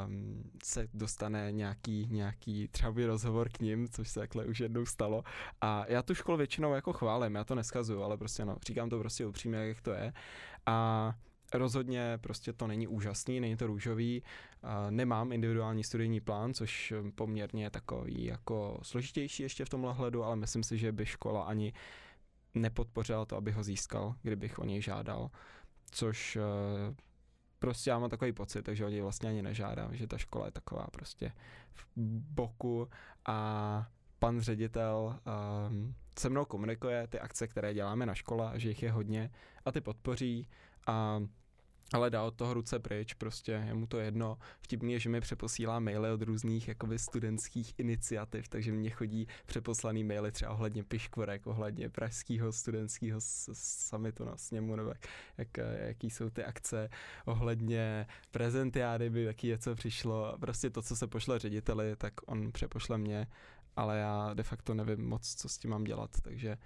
um, 0.07 0.43
se 0.63 0.87
dostane 0.93 1.51
nějaký, 1.51 2.07
nějaký 2.11 2.67
třeba 2.67 2.93
rozhovor 3.07 3.49
k 3.49 3.59
ním, 3.59 3.87
což 3.87 4.09
se 4.09 4.19
takhle 4.19 4.45
už 4.45 4.59
jednou 4.59 4.85
stalo. 4.85 5.23
A 5.61 5.85
já 5.87 6.01
tu 6.01 6.15
školu 6.15 6.37
většinou 6.37 6.73
jako 6.73 6.93
chválím, 6.93 7.35
já 7.35 7.43
to 7.43 7.55
neskazuju, 7.55 8.03
ale 8.03 8.17
prostě 8.17 8.45
no, 8.45 8.57
říkám 8.67 8.89
to 8.89 8.99
prostě 8.99 9.25
upřímně, 9.25 9.57
jak 9.57 9.81
to 9.81 9.91
je. 9.91 10.13
A 10.65 11.13
Rozhodně 11.53 12.17
prostě 12.21 12.53
to 12.53 12.67
není 12.67 12.87
úžasný, 12.87 13.39
není 13.39 13.57
to 13.57 13.67
růžový, 13.67 14.23
nemám 14.89 15.31
individuální 15.31 15.83
studijní 15.83 16.21
plán, 16.21 16.53
což 16.53 16.93
poměrně 17.15 17.63
je 17.63 17.69
takový 17.69 18.25
jako 18.25 18.79
složitější 18.81 19.43
ještě 19.43 19.65
v 19.65 19.69
tomhle 19.69 19.93
hledu, 19.93 20.23
ale 20.23 20.35
myslím 20.35 20.63
si, 20.63 20.77
že 20.77 20.91
by 20.91 21.05
škola 21.05 21.43
ani 21.43 21.73
nepodpořila 22.53 23.25
to, 23.25 23.35
aby 23.37 23.51
ho 23.51 23.63
získal, 23.63 24.15
kdybych 24.21 24.59
o 24.59 24.65
něj 24.65 24.81
žádal, 24.81 25.31
což 25.91 26.35
eh, 26.35 26.95
prostě 27.59 27.89
já 27.89 27.99
mám 27.99 28.09
takový 28.09 28.33
pocit, 28.33 28.61
takže 28.61 28.85
o 28.85 28.89
něj 28.89 29.01
vlastně 29.01 29.29
ani 29.29 29.41
nežádám, 29.41 29.95
že 29.95 30.07
ta 30.07 30.17
škola 30.17 30.45
je 30.45 30.51
taková 30.51 30.87
prostě 30.91 31.31
v 31.73 31.87
boku. 32.33 32.89
A 33.25 33.87
pan 34.19 34.41
ředitel 34.41 35.19
um, 35.69 35.95
se 36.19 36.29
mnou 36.29 36.45
komunikuje 36.45 37.07
ty 37.07 37.19
akce, 37.19 37.47
které 37.47 37.73
děláme 37.73 38.05
na 38.05 38.15
škole, 38.15 38.51
že 38.55 38.69
jich 38.69 38.83
je 38.83 38.91
hodně 38.91 39.31
a 39.65 39.71
ty 39.71 39.81
podpoří. 39.81 40.47
A 40.87 41.19
ale 41.93 42.09
dá 42.09 42.23
od 42.23 42.35
toho 42.35 42.53
ruce 42.53 42.79
pryč, 42.79 43.13
prostě 43.13 43.51
je 43.51 43.73
mu 43.73 43.87
to 43.87 43.99
jedno. 43.99 44.37
Vtipný 44.59 44.93
je, 44.93 44.99
že 44.99 45.09
mi 45.09 45.21
přeposílá 45.21 45.79
maily 45.79 46.11
od 46.11 46.21
různých 46.21 46.67
jakoby 46.67 46.99
studentských 46.99 47.73
iniciativ, 47.77 48.47
takže 48.49 48.71
mě 48.71 48.89
chodí 48.89 49.27
přeposlaný 49.45 50.03
maily 50.03 50.31
třeba 50.31 50.51
ohledně 50.51 50.83
piškvorek, 50.83 51.47
ohledně 51.47 51.89
pražského 51.89 52.51
studentského 52.51 53.19
summitu 53.53 54.25
na 54.25 54.37
sněmu, 54.37 54.75
nebo 54.75 54.93
jak, 55.37 55.57
jaký 55.79 56.09
jsou 56.09 56.29
ty 56.29 56.43
akce, 56.43 56.89
ohledně 57.25 58.07
prezentiády 58.31 59.09
by 59.09 59.25
taky 59.25 59.47
něco 59.47 59.75
přišlo. 59.75 60.37
Prostě 60.39 60.69
to, 60.69 60.81
co 60.81 60.95
se 60.95 61.07
pošle 61.07 61.39
řediteli, 61.39 61.95
tak 61.95 62.13
on 62.25 62.51
přepošle 62.51 62.97
mě, 62.97 63.27
ale 63.75 63.97
já 63.97 64.33
de 64.33 64.43
facto 64.43 64.73
nevím 64.73 65.07
moc, 65.09 65.35
co 65.35 65.49
s 65.49 65.57
tím 65.57 65.71
mám 65.71 65.83
dělat, 65.83 66.21
takže 66.21 66.57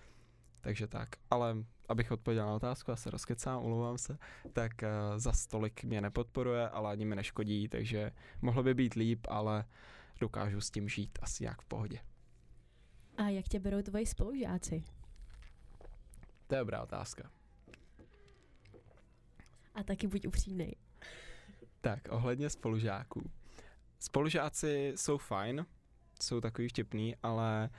takže 0.62 0.88
tak. 0.88 1.10
Ale 1.30 1.56
abych 1.90 2.12
odpověděl 2.12 2.46
na 2.46 2.54
otázku, 2.54 2.92
a 2.92 2.96
se 2.96 3.10
rozkecám, 3.10 3.64
uluvám 3.64 3.98
se, 3.98 4.18
tak 4.54 4.72
uh, 4.84 5.18
za 5.18 5.34
stolik 5.34 5.84
mě 5.84 6.02
nepodporuje, 6.02 6.70
ale 6.70 6.92
ani 6.92 7.06
mi 7.06 7.16
neškodí, 7.16 7.68
takže 7.68 8.12
mohlo 8.42 8.64
by 8.64 8.74
být 8.74 8.94
líp, 8.94 9.28
ale 9.30 9.66
dokážu 10.20 10.62
s 10.62 10.72
tím 10.72 10.90
žít 10.90 11.20
asi 11.22 11.44
jak 11.44 11.62
v 11.62 11.66
pohodě. 11.66 12.00
A 13.18 13.30
jak 13.30 13.48
tě 13.48 13.60
berou 13.60 13.82
tvoji 13.82 14.06
spolužáci? 14.06 14.84
To 16.48 16.56
je 16.56 16.60
dobrá 16.60 16.84
otázka. 16.84 17.32
A 19.76 19.84
taky 19.84 20.08
buď 20.08 20.28
upřímnej. 20.28 20.76
Tak, 21.82 22.00
ohledně 22.10 22.50
spolužáků. 22.50 23.32
Spolužáci 24.00 24.94
jsou 24.96 25.18
fajn, 25.18 25.66
jsou 26.22 26.42
takový 26.42 26.68
vtipný, 26.68 27.16
ale 27.24 27.70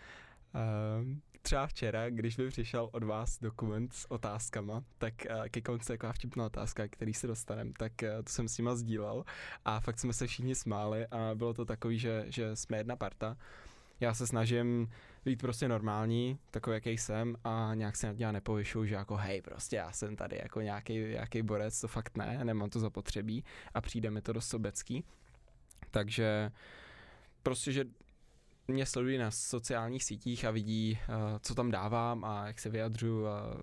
uh, 0.54 1.16
třeba 1.42 1.66
včera, 1.66 2.11
když 2.11 2.37
by 2.37 2.49
přišel 2.49 2.88
od 2.92 3.02
vás 3.04 3.38
dokument 3.38 3.92
s 3.92 4.11
otázkama, 4.11 4.84
tak 4.99 5.14
uh, 5.30 5.49
ke 5.49 5.61
konci 5.61 5.87
taková 5.87 6.12
vtipná 6.12 6.46
otázka, 6.46 6.88
který 6.88 7.14
se 7.14 7.26
dostanem, 7.26 7.72
tak 7.72 7.92
uh, 8.02 8.08
to 8.25 8.32
jsem 8.32 8.49
s 8.49 8.58
nima 8.58 8.75
sdílel 8.75 9.25
a 9.64 9.80
fakt 9.80 9.99
jsme 9.99 10.12
se 10.12 10.26
všichni 10.26 10.54
smáli 10.54 11.06
a 11.06 11.30
bylo 11.34 11.54
to 11.54 11.64
takový, 11.64 11.99
že, 11.99 12.25
že 12.28 12.56
jsme 12.56 12.76
jedna 12.76 12.96
parta. 12.96 13.37
Já 14.00 14.14
se 14.14 14.26
snažím 14.26 14.90
být 15.25 15.40
prostě 15.40 15.68
normální, 15.68 16.38
takový, 16.50 16.75
jaký 16.75 16.99
jsem 16.99 17.37
a 17.44 17.70
nějak 17.75 17.96
se 17.96 18.06
nad 18.06 18.18
něj 18.18 18.32
nepovyšuju, 18.32 18.87
že 18.87 18.94
jako 18.94 19.16
hej, 19.16 19.42
prostě 19.42 19.76
já 19.76 19.92
jsem 19.92 20.16
tady 20.16 20.38
jako 20.42 20.61
nějaký, 20.61 20.99
nějaký 20.99 21.42
borec, 21.42 21.80
to 21.80 21.88
fakt 21.88 22.16
ne, 22.16 22.44
nemám 22.44 22.70
to 22.70 22.80
zapotřebí 22.80 23.44
a 23.75 23.80
přijde 23.80 24.11
mi 24.11 24.22
to 24.22 24.32
dost 24.32 24.49
sobecký. 24.49 25.04
Takže 25.90 26.52
prostě, 27.42 27.72
že 27.72 27.84
mě 28.72 28.86
sledují 28.86 29.18
na 29.18 29.30
sociálních 29.30 30.04
sítích 30.04 30.44
a 30.44 30.50
vidí, 30.50 30.98
uh, 31.08 31.14
co 31.40 31.54
tam 31.54 31.70
dávám 31.70 32.24
a 32.24 32.46
jak 32.46 32.58
se 32.58 32.70
vyjadřu 32.70 33.26
a 33.26 33.56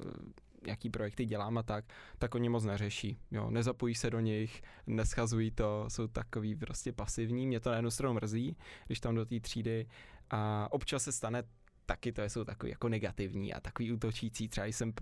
jaký 0.68 0.90
projekty 0.90 1.26
dělám 1.26 1.58
a 1.58 1.64
tak, 1.64 1.86
tak 2.18 2.36
oni 2.36 2.50
moc 2.50 2.64
neřeší. 2.64 3.18
Jo, 3.32 3.50
nezapojí 3.50 3.96
se 3.96 4.10
do 4.10 4.20
nich, 4.20 4.64
neschazují 4.88 5.52
to, 5.52 5.86
jsou 5.88 6.08
takový 6.08 6.56
prostě 6.56 6.92
pasivní. 6.92 7.48
Mě 7.48 7.60
to 7.60 7.70
na 7.70 7.76
jednu 7.76 7.92
stranu 7.92 8.14
mrzí, 8.14 8.58
když 8.88 9.00
tam 9.00 9.16
do 9.16 9.26
té 9.26 9.40
třídy 9.40 9.88
a 10.30 10.68
občas 10.72 11.04
se 11.04 11.12
stane 11.12 11.44
taky 11.86 12.12
to 12.12 12.24
jsou 12.24 12.44
takový 12.44 12.70
jako 12.70 12.90
negativní 12.90 13.54
a 13.54 13.60
takový 13.60 13.92
útočící. 13.92 14.48
Třeba 14.48 14.68
jsem 14.68 14.94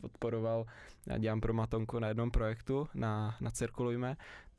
podporoval, 0.00 0.66
já 1.06 1.18
dělám 1.18 1.40
pro 1.40 1.52
Matonku 1.52 1.98
na 1.98 2.08
jednom 2.08 2.30
projektu 2.30 2.88
na, 2.94 3.36
na 3.40 3.50
Cirkulujme 3.50 4.16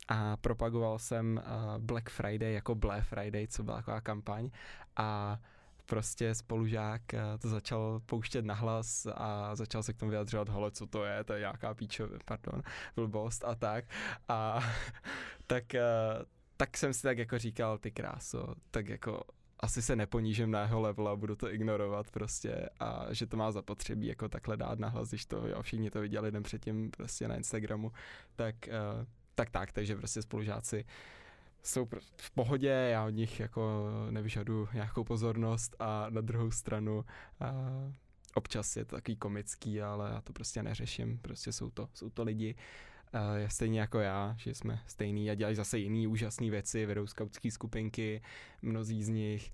a 0.08 0.36
propagoval 0.36 0.98
jsem 0.98 1.40
uh, 1.46 1.78
Black 1.78 2.10
Friday 2.10 2.52
jako 2.52 2.74
Black 2.74 3.04
Friday, 3.04 3.46
co 3.46 3.62
byla 3.62 3.76
taková 3.76 4.00
kampaň. 4.00 4.50
A 4.96 5.38
prostě 5.86 6.34
spolužák 6.34 7.02
uh, 7.14 7.20
to 7.40 7.48
začal 7.48 8.00
pouštět 8.06 8.44
nahlas 8.44 9.06
a 9.14 9.56
začal 9.56 9.82
se 9.82 9.92
k 9.92 9.96
tomu 9.96 10.10
vyjadřovat, 10.10 10.48
hole, 10.48 10.70
co 10.70 10.86
to 10.86 11.04
je, 11.04 11.24
to 11.24 11.32
je 11.32 11.40
nějaká 11.40 11.74
píčo, 11.74 12.08
pardon, 12.24 12.62
blbost 12.96 13.44
a 13.44 13.54
tak. 13.54 13.84
A 14.28 14.60
tak, 15.46 15.64
uh, 15.74 16.24
tak 16.56 16.76
jsem 16.76 16.94
si 16.94 17.02
tak 17.02 17.18
jako 17.18 17.38
říkal, 17.38 17.78
ty 17.78 17.90
kráso, 17.90 18.54
tak 18.70 18.88
jako 18.88 19.22
asi 19.60 19.82
se 19.82 19.96
neponížím 19.96 20.50
na 20.50 20.62
jeho 20.62 20.80
level 20.80 21.08
a 21.08 21.16
budu 21.16 21.36
to 21.36 21.52
ignorovat 21.52 22.10
prostě 22.10 22.68
a 22.80 23.06
že 23.10 23.26
to 23.26 23.36
má 23.36 23.52
zapotřebí 23.52 24.06
jako 24.06 24.28
takhle 24.28 24.56
dát 24.56 24.78
nahlas, 24.78 25.08
když 25.08 25.26
to 25.26 25.46
jo, 25.46 25.62
všichni 25.62 25.90
to 25.90 26.00
viděli 26.00 26.30
den 26.30 26.42
předtím 26.42 26.90
prostě 26.90 27.28
na 27.28 27.36
Instagramu, 27.36 27.92
tak, 28.36 28.54
uh, 28.68 29.06
tak 29.36 29.50
tak, 29.50 29.72
takže 29.72 29.96
prostě 29.96 30.22
spolužáci 30.22 30.84
jsou 31.62 31.88
v 32.16 32.30
pohodě, 32.30 32.68
já 32.68 33.04
od 33.04 33.10
nich 33.10 33.40
jako 33.40 33.88
nevyžadu 34.10 34.68
nějakou 34.74 35.04
pozornost 35.04 35.76
a 35.78 36.10
na 36.10 36.20
druhou 36.20 36.50
stranu 36.50 36.96
uh, 36.96 37.92
občas 38.34 38.76
je 38.76 38.84
to 38.84 38.96
takový 38.96 39.16
komický, 39.16 39.82
ale 39.82 40.10
já 40.10 40.20
to 40.20 40.32
prostě 40.32 40.62
neřeším, 40.62 41.18
prostě 41.18 41.52
jsou 41.52 41.70
to, 41.70 41.88
jsou 41.94 42.10
to 42.10 42.22
lidi, 42.24 42.54
uh, 43.14 43.20
stejně 43.48 43.80
jako 43.80 43.98
já, 43.98 44.34
že 44.38 44.54
jsme 44.54 44.82
stejný 44.86 45.30
a 45.30 45.34
dělají 45.34 45.56
zase 45.56 45.78
jiný 45.78 46.06
úžasné 46.06 46.50
věci, 46.50 46.86
vedou 46.86 47.06
skautské 47.06 47.50
skupinky, 47.50 48.22
mnozí 48.62 49.02
z 49.02 49.08
nich 49.08 49.52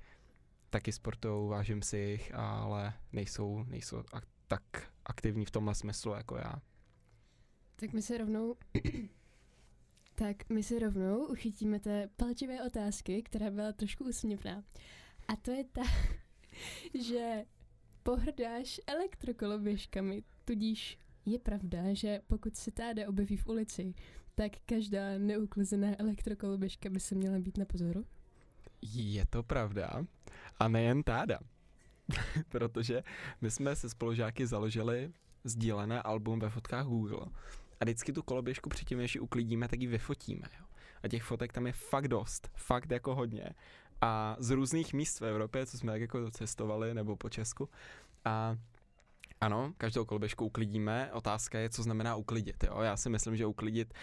taky 0.71 0.93
sportou, 0.93 1.49
vážím 1.49 1.83
si 1.83 1.99
jich, 1.99 2.35
ale 2.35 2.93
nejsou, 3.13 3.65
nejsou 3.65 3.99
ak- 3.99 4.23
tak 4.49 4.63
aktivní 5.05 5.45
v 5.45 5.51
tomhle 5.51 5.75
smyslu 5.75 6.13
jako 6.13 6.37
já. 6.37 6.55
Tak 7.77 7.93
my 7.93 8.03
se 8.03 8.19
rovnou 8.19 8.57
tak 10.23 10.49
my 10.49 10.63
si 10.63 10.79
rovnou 10.79 11.27
uchytíme 11.27 11.81
té 11.81 12.09
palčivé 12.17 12.63
otázky, 12.63 13.23
která 13.23 13.51
byla 13.51 13.73
trošku 13.73 14.05
úsměvná. 14.05 14.65
A 15.29 15.37
to 15.37 15.51
je 15.51 15.65
ta, 15.65 15.83
že 17.07 17.45
pohrdáš 18.03 18.81
elektrokoloběžkami, 18.87 20.23
tudíž 20.45 20.99
je 21.27 21.39
pravda, 21.39 21.95
že 21.95 22.21
pokud 22.27 22.57
se 22.57 22.71
táda 22.71 23.09
objeví 23.09 23.37
v 23.37 23.47
ulici, 23.47 23.95
tak 24.35 24.53
každá 24.67 25.19
neuklizená 25.19 26.01
elektrokoloběžka 26.01 26.91
by 26.91 27.01
se 27.01 27.15
měla 27.15 27.39
být 27.39 27.59
na 27.59 27.65
pozoru? 27.65 28.07
Je 28.83 29.27
to 29.27 29.43
pravda. 29.43 30.07
A 30.59 30.69
nejen 30.69 31.03
táda. 31.03 31.39
Protože 32.49 33.03
my 33.41 33.51
jsme 33.51 33.77
se 33.77 33.89
spolužáky 33.89 34.47
založili 34.47 35.13
sdílené 35.45 36.03
album 36.03 36.41
ve 36.41 36.51
fotkách 36.51 36.87
Google. 36.87 37.27
A 37.83 37.85
vždycky 37.85 38.13
tu 38.13 38.23
koloběžku 38.23 38.69
předtím, 38.69 38.99
než 38.99 39.15
ji 39.15 39.21
uklidíme, 39.21 39.69
tak 39.69 39.81
ji 39.81 39.87
vyfotíme. 39.87 40.49
Jo. 40.61 40.67
A 41.03 41.09
těch 41.09 41.23
fotek 41.23 41.53
tam 41.53 41.67
je 41.67 41.73
fakt 41.73 42.09
dost. 42.09 42.51
Fakt 42.55 42.91
jako 42.91 43.15
hodně. 43.15 43.49
A 44.01 44.37
z 44.39 44.51
různých 44.51 44.95
míst 44.95 45.21
v 45.21 45.27
Evropě, 45.27 45.67
co 45.67 45.79
jsme 45.79 45.93
tak 45.93 46.01
jako 46.01 46.31
cestovali, 46.31 46.95
nebo 46.95 47.17
po 47.17 47.29
Česku. 47.29 47.69
A 48.25 48.57
ano, 49.41 49.75
každou 49.79 50.05
koloběžku 50.05 50.47
uklidíme. 50.47 51.13
Otázka 51.13 51.59
je, 51.59 51.71
co 51.71 51.83
znamená 51.83 52.17
uklidit. 52.17 52.65
Jo? 52.65 52.81
Já 52.81 52.97
si 52.97 53.11
myslím, 53.11 53.37
že 53.37 53.47
uklidit 53.47 53.95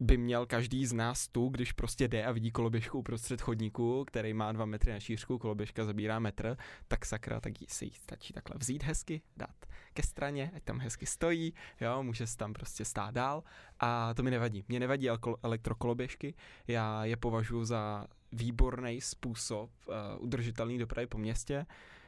by 0.00 0.16
měl 0.16 0.46
každý 0.46 0.86
z 0.86 0.92
nás 0.92 1.28
tu, 1.28 1.48
když 1.48 1.72
prostě 1.72 2.08
jde 2.08 2.24
a 2.24 2.32
vidí 2.32 2.50
koloběžku 2.50 2.98
uprostřed 2.98 3.40
chodníku, 3.40 4.04
který 4.04 4.34
má 4.34 4.52
dva 4.52 4.64
metry 4.64 4.92
na 4.92 5.00
šířku, 5.00 5.38
koloběžka 5.38 5.84
zabírá 5.84 6.18
metr, 6.18 6.56
tak 6.88 7.06
sakra, 7.06 7.40
tak 7.40 7.52
si 7.68 7.84
ji 7.84 7.90
stačí 7.92 8.32
takhle 8.32 8.56
vzít 8.58 8.82
hezky, 8.82 9.22
dát 9.36 9.66
ke 9.92 10.02
straně, 10.02 10.50
ať 10.56 10.62
tam 10.62 10.78
hezky 10.78 11.06
stojí, 11.06 11.54
jo, 11.80 12.02
může 12.02 12.26
se 12.26 12.36
tam 12.36 12.52
prostě 12.52 12.84
stát 12.84 13.14
dál 13.14 13.42
a 13.80 14.14
to 14.14 14.22
mi 14.22 14.30
nevadí. 14.30 14.64
Mě 14.68 14.80
nevadí 14.80 15.08
elektrokoloběžky, 15.42 16.34
já 16.68 17.04
je 17.04 17.16
považuji 17.16 17.64
za 17.64 18.06
výborný 18.32 19.00
způsob 19.00 19.70
uh, 19.86 19.94
udržitelný 20.18 20.78
dopravy 20.78 21.06
po 21.06 21.18
městě. 21.18 21.66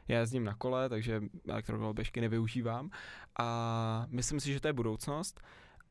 Já 0.08 0.18
jezdím 0.18 0.44
na 0.44 0.54
kole, 0.54 0.88
takže 0.88 1.22
elektrokoloběžky 1.48 2.20
nevyužívám 2.20 2.90
a 3.38 4.06
myslím 4.08 4.40
si, 4.40 4.52
že 4.52 4.60
to 4.60 4.68
je 4.68 4.72
budoucnost 4.72 5.40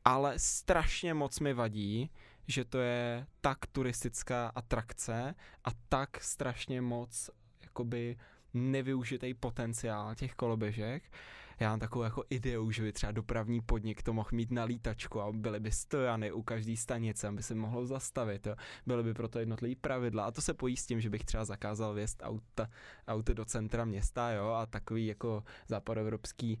ale 0.08 0.38
strašně 0.38 1.14
moc 1.14 1.40
mi 1.40 1.54
vadí, 1.54 2.10
že 2.46 2.64
to 2.64 2.78
je 2.78 3.26
tak 3.40 3.66
turistická 3.66 4.52
atrakce 4.54 5.34
a 5.64 5.68
tak 5.88 6.24
strašně 6.24 6.80
moc 6.80 7.30
jakoby 7.62 8.16
nevyužitý 8.54 9.34
potenciál 9.34 10.14
těch 10.14 10.34
koloběžek. 10.34 11.02
Já 11.60 11.70
mám 11.70 11.80
takovou 11.80 12.04
jako 12.04 12.24
ideu, 12.30 12.70
že 12.70 12.82
by 12.82 12.92
třeba 12.92 13.12
dopravní 13.12 13.60
podnik 13.60 14.02
to 14.02 14.12
mohl 14.12 14.28
mít 14.32 14.50
na 14.50 14.64
lítačku 14.64 15.20
a 15.20 15.32
byly 15.32 15.60
by 15.60 15.72
stojany 15.72 16.32
u 16.32 16.42
každé 16.42 16.76
stanice, 16.76 17.28
aby 17.28 17.42
se 17.42 17.54
mohlo 17.54 17.86
zastavit. 17.86 18.46
Jo. 18.46 18.54
Byly 18.86 19.02
by 19.02 19.14
proto 19.14 19.38
jednotlivé 19.38 19.74
pravidla 19.80 20.24
a 20.24 20.30
to 20.30 20.40
se 20.40 20.54
pojí 20.54 20.76
s 20.76 20.86
tím, 20.86 21.00
že 21.00 21.10
bych 21.10 21.24
třeba 21.24 21.44
zakázal 21.44 21.94
vést 21.94 22.22
auta, 22.22 22.68
auta 23.08 23.32
do 23.32 23.44
centra 23.44 23.84
města 23.84 24.30
jo, 24.30 24.48
a 24.48 24.66
takový 24.66 25.06
jako 25.06 25.44
západoevropský 25.66 26.60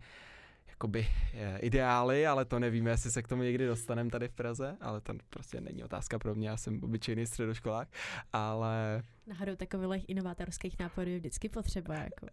jakoby 0.78 1.06
eh, 1.34 1.58
ideály, 1.58 2.26
ale 2.26 2.44
to 2.44 2.58
nevíme, 2.58 2.90
jestli 2.90 3.10
se 3.10 3.22
k 3.22 3.28
tomu 3.28 3.42
někdy 3.42 3.66
dostaneme 3.66 4.10
tady 4.10 4.28
v 4.28 4.32
Praze, 4.32 4.76
ale 4.80 5.00
to 5.00 5.12
prostě 5.30 5.60
není 5.60 5.84
otázka 5.84 6.18
pro 6.18 6.34
mě, 6.34 6.48
já 6.48 6.56
jsem 6.56 6.84
obyčejný 6.84 7.26
středoškolák, 7.26 7.88
ale... 8.32 9.02
Náhodou 9.26 9.56
takových 9.56 10.08
inovátorských 10.08 10.78
nápadů 10.78 11.10
je 11.10 11.18
vždycky 11.18 11.48
potřeba, 11.48 11.94
jako. 11.94 12.26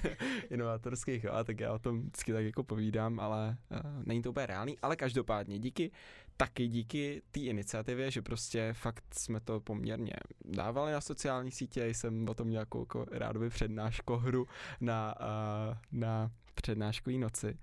inovátorských, 0.50 1.24
jo, 1.24 1.32
tak 1.44 1.60
já 1.60 1.72
o 1.72 1.78
tom 1.78 2.00
vždycky 2.00 2.32
tak 2.32 2.44
jako 2.44 2.64
povídám, 2.64 3.20
ale 3.20 3.56
uh, 3.70 3.78
není 4.04 4.22
to 4.22 4.30
úplně 4.30 4.46
reálný, 4.46 4.78
ale 4.82 4.96
každopádně 4.96 5.58
díky 5.58 5.90
taky 6.36 6.68
díky 6.68 7.22
té 7.30 7.40
iniciativě, 7.40 8.10
že 8.10 8.22
prostě 8.22 8.72
fakt 8.72 9.04
jsme 9.14 9.40
to 9.40 9.60
poměrně 9.60 10.12
dávali 10.44 10.92
na 10.92 11.00
sociální 11.00 11.50
sítě, 11.50 11.86
jsem 11.86 12.28
o 12.28 12.34
tom 12.34 12.46
měl 12.48 12.62
jako, 12.62 12.78
jako 12.78 13.06
rádoby 13.10 13.50
přednášku 13.50 14.16
hru 14.16 14.46
na, 14.80 15.14
uh, 15.20 15.76
na 15.92 16.30
přednáškový 16.62 17.18
noci, 17.18 17.58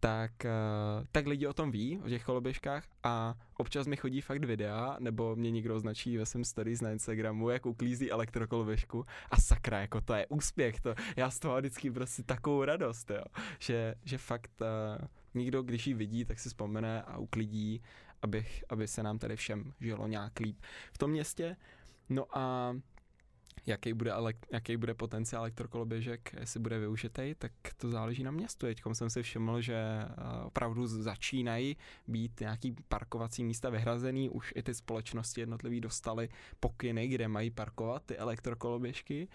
tak, 0.00 0.32
uh, 0.44 1.06
tak 1.12 1.26
lidi 1.26 1.46
o 1.46 1.52
tom 1.52 1.70
ví, 1.70 2.00
o 2.04 2.08
těch 2.08 2.24
koloběžkách 2.24 2.84
a 3.02 3.34
občas 3.56 3.86
mi 3.86 3.96
chodí 3.96 4.20
fakt 4.20 4.44
videa, 4.44 4.96
nebo 4.98 5.36
mě 5.36 5.50
někdo 5.50 5.76
označí 5.76 6.16
ve 6.16 6.26
svém 6.26 6.44
stories 6.44 6.80
na 6.80 6.90
Instagramu, 6.90 7.50
jak 7.50 7.66
uklízí 7.66 8.10
elektrokoloběžku 8.10 9.04
a 9.30 9.36
sakra, 9.36 9.80
jako 9.80 10.00
to 10.00 10.14
je 10.14 10.26
úspěch, 10.26 10.80
to, 10.80 10.94
já 11.16 11.30
z 11.30 11.38
toho 11.38 11.58
vždycky 11.58 11.90
prostě 11.90 12.22
takovou 12.22 12.64
radost, 12.64 13.10
jo, 13.10 13.24
že, 13.58 13.94
že 14.04 14.18
fakt 14.18 14.60
uh, 14.60 15.06
někdo, 15.34 15.62
když 15.62 15.86
ji 15.86 15.94
vidí, 15.94 16.24
tak 16.24 16.38
si 16.38 16.48
vzpomene 16.48 17.02
a 17.02 17.18
uklidí, 17.18 17.82
abych, 18.22 18.64
aby 18.68 18.88
se 18.88 19.02
nám 19.02 19.18
tady 19.18 19.36
všem 19.36 19.72
žilo 19.80 20.06
nějak 20.06 20.40
líp 20.40 20.56
v 20.92 20.98
tom 20.98 21.10
městě. 21.10 21.56
No 22.08 22.38
a 22.38 22.74
jaký 23.66 23.92
bude, 23.92 24.12
jaký 24.52 24.76
bude 24.76 24.94
potenciál 24.94 25.42
elektrokoloběžek, 25.42 26.34
jestli 26.40 26.60
bude 26.60 26.78
využitý, 26.78 27.34
tak 27.38 27.52
to 27.76 27.90
záleží 27.90 28.22
na 28.22 28.30
městu. 28.30 28.66
Teď 28.66 28.82
jsem 28.92 29.10
si 29.10 29.22
všiml, 29.22 29.60
že 29.60 29.74
eh, 29.74 30.42
opravdu 30.44 30.86
začínají 30.86 31.76
být 32.08 32.40
nějaký 32.40 32.76
parkovací 32.88 33.44
místa 33.44 33.70
vyhrazený, 33.70 34.30
už 34.30 34.52
i 34.56 34.62
ty 34.62 34.74
společnosti 34.74 35.40
jednotlivý 35.40 35.80
dostali 35.80 36.28
pokyny, 36.60 37.08
kde 37.08 37.28
mají 37.28 37.50
parkovat 37.50 38.02
ty 38.06 38.16
elektrokoloběžky 38.16 39.28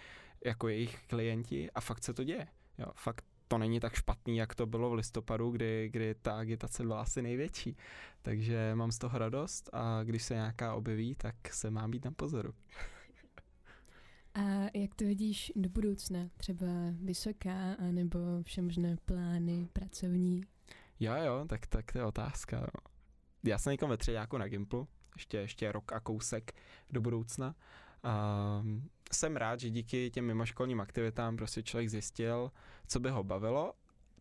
jako 0.45 0.67
jejich 0.67 0.99
klienti 1.07 1.71
a 1.71 1.81
fakt 1.81 2.03
se 2.03 2.13
to 2.13 2.23
děje. 2.23 2.47
Jo, 2.77 2.87
fakt 2.95 3.25
to 3.47 3.57
není 3.57 3.79
tak 3.79 3.93
špatný, 3.93 4.37
jak 4.37 4.55
to 4.55 4.65
bylo 4.65 4.89
v 4.89 4.93
listopadu, 4.93 5.51
kdy, 5.51 5.89
kdy 5.91 6.15
ta 6.15 6.37
agitace 6.37 6.83
byla 6.83 7.01
asi 7.01 7.21
největší. 7.21 7.77
Takže 8.21 8.75
mám 8.75 8.91
z 8.91 8.97
toho 8.97 9.17
radost 9.17 9.69
a 9.73 10.03
když 10.03 10.23
se 10.23 10.33
nějaká 10.33 10.75
objeví, 10.75 11.15
tak 11.15 11.35
se 11.51 11.71
má 11.71 11.87
být 11.87 12.05
na 12.05 12.11
pozoru. 12.11 12.53
A 14.35 14.41
jak 14.73 14.95
to 14.95 15.05
vidíš 15.05 15.51
do 15.55 15.69
budoucna? 15.69 16.19
Třeba 16.37 16.67
vysoká, 16.91 17.73
anebo 17.73 18.19
všemožné 18.43 18.97
plány 19.05 19.67
pracovní? 19.73 20.41
Jo, 20.99 21.13
jo, 21.25 21.45
tak, 21.49 21.67
tak 21.67 21.91
to 21.91 21.97
je 21.97 22.05
otázka. 22.05 22.59
No. 22.59 22.91
Já 23.43 23.57
jsem 23.57 23.71
někam 23.71 23.89
ve 23.89 23.97
třeďáku 23.97 24.37
na 24.37 24.47
Gimplu, 24.47 24.87
ještě, 25.15 25.37
ještě 25.37 25.71
rok 25.71 25.93
a 25.93 25.99
kousek 25.99 26.51
do 26.89 27.01
budoucna. 27.01 27.55
A 28.03 28.63
jsem 29.11 29.35
rád, 29.35 29.59
že 29.59 29.69
díky 29.69 30.11
těm 30.11 30.25
mimoškolním 30.25 30.81
aktivitám 30.81 31.37
prostě 31.37 31.63
člověk 31.63 31.89
zjistil, 31.89 32.51
co 32.87 32.99
by 32.99 33.09
ho 33.09 33.23
bavilo, 33.23 33.73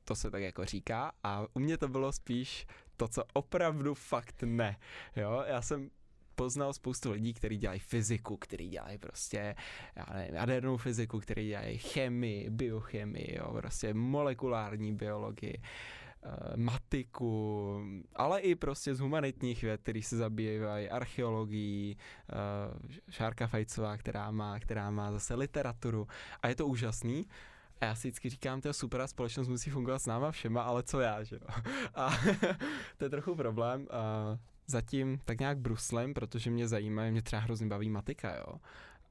to 0.04 0.14
se 0.14 0.30
tak 0.30 0.42
jako 0.42 0.64
říká, 0.64 1.12
a 1.22 1.46
u 1.54 1.58
mě 1.58 1.78
to 1.78 1.88
bylo 1.88 2.12
spíš 2.12 2.66
to, 2.96 3.08
co 3.08 3.24
opravdu 3.32 3.94
fakt 3.94 4.42
ne. 4.42 4.76
Jo, 5.16 5.44
já 5.46 5.62
jsem 5.62 5.90
poznal 6.34 6.72
spoustu 6.72 7.10
lidí, 7.10 7.34
kteří 7.34 7.56
dělají 7.56 7.80
fyziku, 7.80 8.36
kteří 8.36 8.68
dělají 8.68 8.98
prostě, 8.98 9.54
já 9.96 10.06
nevím, 10.14 10.34
jadernou 10.34 10.76
fyziku, 10.76 11.20
kteří 11.20 11.48
dělají 11.48 11.78
chemii, 11.78 12.50
biochemii, 12.50 13.36
jo, 13.38 13.54
prostě 13.60 13.94
molekulární 13.94 14.94
biologii, 14.94 15.60
uh, 16.24 16.56
matiku, 16.56 17.80
ale 18.16 18.40
i 18.40 18.54
prostě 18.54 18.94
z 18.94 19.00
humanitních 19.00 19.62
věd, 19.62 19.80
který 19.80 20.02
se 20.02 20.16
zabývají 20.16 20.90
archeologií, 20.90 21.96
uh, 21.96 22.90
Šárka 23.10 23.46
Fajcová, 23.46 23.96
která 23.96 24.30
má, 24.30 24.60
která 24.60 24.90
má 24.90 25.12
zase 25.12 25.34
literaturu 25.34 26.06
a 26.42 26.48
je 26.48 26.54
to 26.54 26.66
úžasný. 26.66 27.26
A 27.80 27.84
já 27.84 27.94
si 27.94 28.08
vždycky 28.08 28.30
říkám, 28.30 28.60
to 28.60 28.68
je 28.68 28.74
super 28.74 29.00
a 29.00 29.06
společnost 29.06 29.48
musí 29.48 29.70
fungovat 29.70 29.98
s 29.98 30.06
náma 30.06 30.30
všema, 30.30 30.62
ale 30.62 30.82
co 30.82 31.00
já, 31.00 31.22
že 31.22 31.36
jo? 31.36 31.46
A 31.94 32.10
to 32.96 33.04
je 33.04 33.10
trochu 33.10 33.34
problém. 33.34 33.80
Uh, 33.80 34.38
zatím 34.66 35.18
tak 35.24 35.40
nějak 35.40 35.58
bruslem, 35.58 36.14
protože 36.14 36.50
mě 36.50 36.68
zajímá, 36.68 37.10
mě 37.10 37.22
třeba 37.22 37.42
hrozně 37.42 37.66
baví 37.66 37.90
matika, 37.90 38.36
jo. 38.36 38.60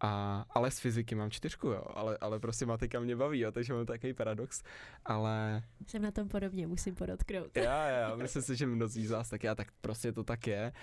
A, 0.01 0.45
ale 0.49 0.71
z 0.71 0.79
fyziky 0.79 1.15
mám 1.15 1.31
čtyřku, 1.31 1.67
jo, 1.67 1.83
ale, 1.93 2.17
ale 2.17 2.39
prostě 2.39 2.65
matika 2.65 2.99
mě 2.99 3.15
baví, 3.15 3.39
jo, 3.39 3.51
takže 3.51 3.73
mám 3.73 3.85
takový 3.85 4.13
paradox, 4.13 4.63
ale... 5.05 5.63
Jsem 5.87 6.01
na 6.01 6.11
tom 6.11 6.27
podobně, 6.27 6.67
musím 6.67 6.95
podotknout. 6.95 7.57
Já, 7.57 7.87
já, 7.87 8.15
myslím 8.21 8.41
si, 8.41 8.55
že 8.55 8.65
mnozí 8.65 9.07
z 9.07 9.11
vás 9.11 9.29
tak 9.29 9.43
já, 9.43 9.55
tak 9.55 9.67
prostě 9.81 10.11
to 10.11 10.23
tak 10.23 10.47
je. 10.47 10.73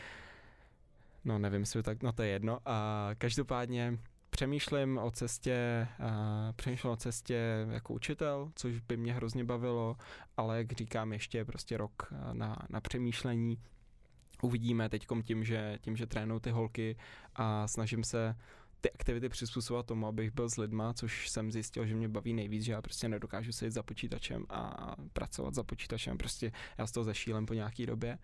No 1.24 1.38
nevím, 1.38 1.61
jestli 1.61 1.83
tak, 1.83 2.02
no 2.02 2.12
to 2.12 2.22
je 2.22 2.28
jedno. 2.28 2.59
A 2.66 3.11
každopádně 3.18 3.98
přemýšlím 4.30 4.98
o 4.98 5.11
cestě, 5.11 5.88
a 5.98 6.52
přemýšlím 6.56 6.92
o 6.92 6.96
cestě 6.96 7.66
jako 7.70 7.92
učitel, 7.94 8.50
což 8.54 8.80
by 8.80 8.96
mě 8.96 9.12
hrozně 9.12 9.44
bavilo, 9.44 9.96
ale 10.37 10.59
jak 10.59 10.72
říkám, 10.72 11.12
ještě 11.12 11.44
prostě 11.44 11.76
rok 11.76 12.12
na, 12.33 12.56
na 12.68 12.80
přemýšlení, 12.80 13.59
uvidíme 14.42 14.88
teď 14.88 15.07
tím, 15.24 15.44
že, 15.44 15.79
tím, 15.81 15.96
že 15.96 16.07
trénuju 16.07 16.40
ty 16.40 16.50
holky 16.50 16.96
a 17.35 17.68
snažím 17.68 18.05
se 18.05 18.37
ty 18.81 18.90
aktivity 18.90 19.29
přizpůsobovat 19.29 19.87
tomu, 19.87 20.07
abych 20.07 20.31
byl 20.31 20.50
s 20.50 20.57
lidma, 20.57 20.92
což 20.92 21.29
jsem 21.29 21.53
zjistil, 21.53 21.87
že 21.87 21.94
mě 21.94 22.09
baví 22.09 22.33
nejvíc, 22.33 22.64
že 22.64 22.72
já 22.72 22.83
prostě 22.83 23.09
nedokážu 23.09 23.53
sedět 23.53 23.70
za 23.70 23.83
počítačem 23.83 24.44
a 24.48 24.94
pracovat 25.12 25.55
za 25.55 25.62
počítačem, 25.62 26.18
prostě 26.18 26.53
já 26.79 26.87
z 26.87 26.92
toho 26.92 27.05
zašílem 27.05 27.46
po 27.46 27.55
nějaký 27.55 27.87
době 27.87 28.18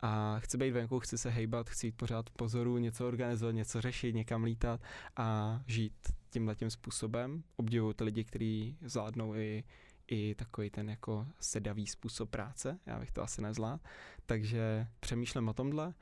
a 0.00 0.38
chci 0.38 0.58
být 0.58 0.70
venku, 0.70 1.00
chci 1.00 1.18
se 1.18 1.30
hejbat, 1.30 1.70
chci 1.70 1.86
jít 1.86 1.96
pořád 1.96 2.30
pozoru, 2.30 2.78
něco 2.78 3.08
organizovat, 3.08 3.54
něco 3.54 3.80
řešit, 3.80 4.14
někam 4.14 4.44
lítat 4.44 4.80
a 5.16 5.60
žít 5.66 5.92
tímhle 6.30 6.54
tím 6.54 6.70
způsobem. 6.70 7.42
Obdivuju 7.56 7.92
ty 7.92 8.04
lidi, 8.04 8.24
kteří 8.24 8.76
zvládnou 8.80 9.34
i 9.34 9.64
i 10.06 10.34
takový 10.34 10.70
ten 10.70 10.90
jako 10.90 11.26
sedavý 11.40 11.86
způsob 11.86 12.30
práce, 12.30 12.78
já 12.86 12.98
bych 12.98 13.12
to 13.12 13.22
asi 13.22 13.42
nezvládl, 13.42 13.82
takže 14.26 14.86
přemýšlím 15.00 15.48
o 15.48 15.52
tomhle, 15.52 15.94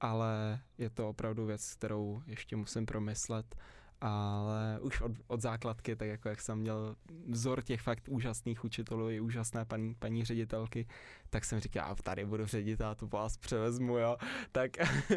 ale 0.00 0.60
je 0.78 0.90
to 0.90 1.08
opravdu 1.08 1.46
věc, 1.46 1.74
kterou 1.74 2.22
ještě 2.26 2.56
musím 2.56 2.86
promyslet 2.86 3.56
ale 4.00 4.78
už 4.80 5.00
od, 5.00 5.12
od 5.26 5.40
základky, 5.40 5.96
tak 5.96 6.08
jako 6.08 6.28
jak 6.28 6.40
jsem 6.40 6.58
měl 6.58 6.96
vzor 7.28 7.62
těch 7.62 7.80
fakt 7.80 8.08
úžasných 8.08 8.64
učitelů 8.64 9.10
i 9.10 9.20
úžasné 9.20 9.64
paní, 9.64 9.94
paní 9.94 10.24
ředitelky, 10.24 10.86
tak 11.30 11.44
jsem 11.44 11.60
říkal, 11.60 11.96
tady 12.02 12.24
budu 12.24 12.46
ředit 12.46 12.80
a 12.80 12.94
tu 12.94 13.06
vás 13.06 13.36
převezmu, 13.36 13.98
jo. 13.98 14.16
Tak, 14.52 14.70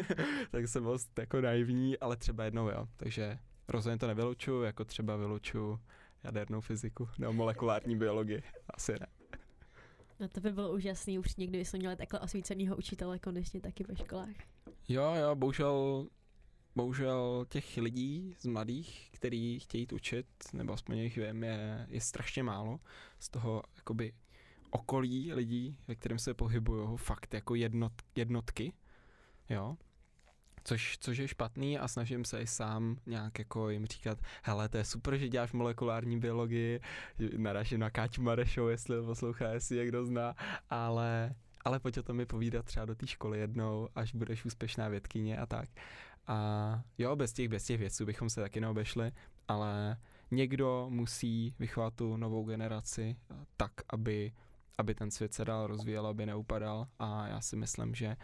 tak 0.50 0.68
jsem 0.68 0.82
byl 0.82 0.98
jako 1.18 1.40
naivní, 1.40 1.98
ale 1.98 2.16
třeba 2.16 2.44
jednou, 2.44 2.68
jo. 2.68 2.88
Takže 2.96 3.38
rozhodně 3.68 3.98
to 3.98 4.06
nevylučuju, 4.06 4.62
jako 4.62 4.84
třeba 4.84 5.16
vylučuju 5.16 5.80
jadernou 6.24 6.60
fyziku 6.60 7.08
nebo 7.18 7.32
molekulární 7.32 7.96
biologii. 7.96 8.42
Asi 8.74 8.92
ne. 8.92 9.06
No 10.20 10.28
to 10.28 10.40
by 10.40 10.52
bylo 10.52 10.72
úžasný, 10.72 11.18
upřímně, 11.18 11.46
kdyby 11.46 11.64
jsme 11.64 11.78
měli 11.78 11.96
takhle 11.96 12.20
osvíceného 12.20 12.76
učitele 12.76 13.18
konečně 13.18 13.60
taky 13.60 13.84
ve 13.84 13.96
školách. 13.96 14.36
Jo, 14.88 15.14
jo, 15.14 15.34
bohužel, 15.34 16.06
bohužel 16.76 17.46
těch 17.48 17.76
lidí 17.76 18.34
z 18.38 18.46
mladých, 18.46 19.10
který 19.12 19.58
chtějí 19.60 19.86
učit, 19.94 20.26
nebo 20.52 20.72
aspoň 20.72 20.98
jich 20.98 21.16
vím, 21.16 21.44
je, 21.44 21.86
je 21.88 22.00
strašně 22.00 22.42
málo. 22.42 22.80
Z 23.18 23.28
toho 23.28 23.62
jakoby 23.76 24.12
okolí 24.70 25.32
lidí, 25.32 25.76
ve 25.88 25.94
kterém 25.94 26.18
se 26.18 26.34
pohybují, 26.34 26.96
fakt 26.96 27.34
jako 27.34 27.54
jednot, 27.54 27.92
jednotky, 28.16 28.72
jo 29.50 29.76
což, 30.64 30.98
což 31.00 31.18
je 31.18 31.28
špatný 31.28 31.78
a 31.78 31.88
snažím 31.88 32.24
se 32.24 32.40
i 32.40 32.46
sám 32.46 32.96
nějak 33.06 33.38
jako 33.38 33.70
jim 33.70 33.86
říkat, 33.86 34.18
hele, 34.42 34.68
to 34.68 34.76
je 34.76 34.84
super, 34.84 35.16
že 35.16 35.28
děláš 35.28 35.52
molekulární 35.52 36.18
biologii, 36.18 36.80
narážím 37.36 37.80
na 37.80 37.90
Káťu 37.90 38.22
Marešou, 38.22 38.68
jestli 38.68 39.02
poslouchá, 39.02 39.48
jestli 39.48 39.76
je 39.76 40.04
zná, 40.04 40.34
ale, 40.70 41.34
ale 41.64 41.80
pojď 41.80 41.98
o 41.98 42.02
tom 42.02 42.16
mi 42.16 42.26
povídat 42.26 42.64
třeba 42.64 42.86
do 42.86 42.94
té 42.94 43.06
školy 43.06 43.38
jednou, 43.38 43.88
až 43.94 44.14
budeš 44.14 44.44
úspěšná 44.44 44.88
vědkyně 44.88 45.38
a 45.38 45.46
tak. 45.46 45.68
A 46.26 46.82
jo, 46.98 47.16
bez 47.16 47.32
těch, 47.32 47.48
bez 47.48 47.64
těch 47.64 47.78
věců 47.80 48.06
bychom 48.06 48.30
se 48.30 48.40
taky 48.40 48.60
neobešli, 48.60 49.12
ale 49.48 49.96
někdo 50.30 50.86
musí 50.88 51.54
vychovat 51.58 51.94
tu 51.94 52.16
novou 52.16 52.44
generaci 52.44 53.16
tak, 53.56 53.72
aby, 53.88 54.32
aby 54.78 54.94
ten 54.94 55.10
svět 55.10 55.34
se 55.34 55.44
dál 55.44 55.66
rozvíjel, 55.66 56.06
aby 56.06 56.26
neupadal 56.26 56.86
a 56.98 57.26
já 57.26 57.40
si 57.40 57.56
myslím, 57.56 57.94
že 57.94 58.16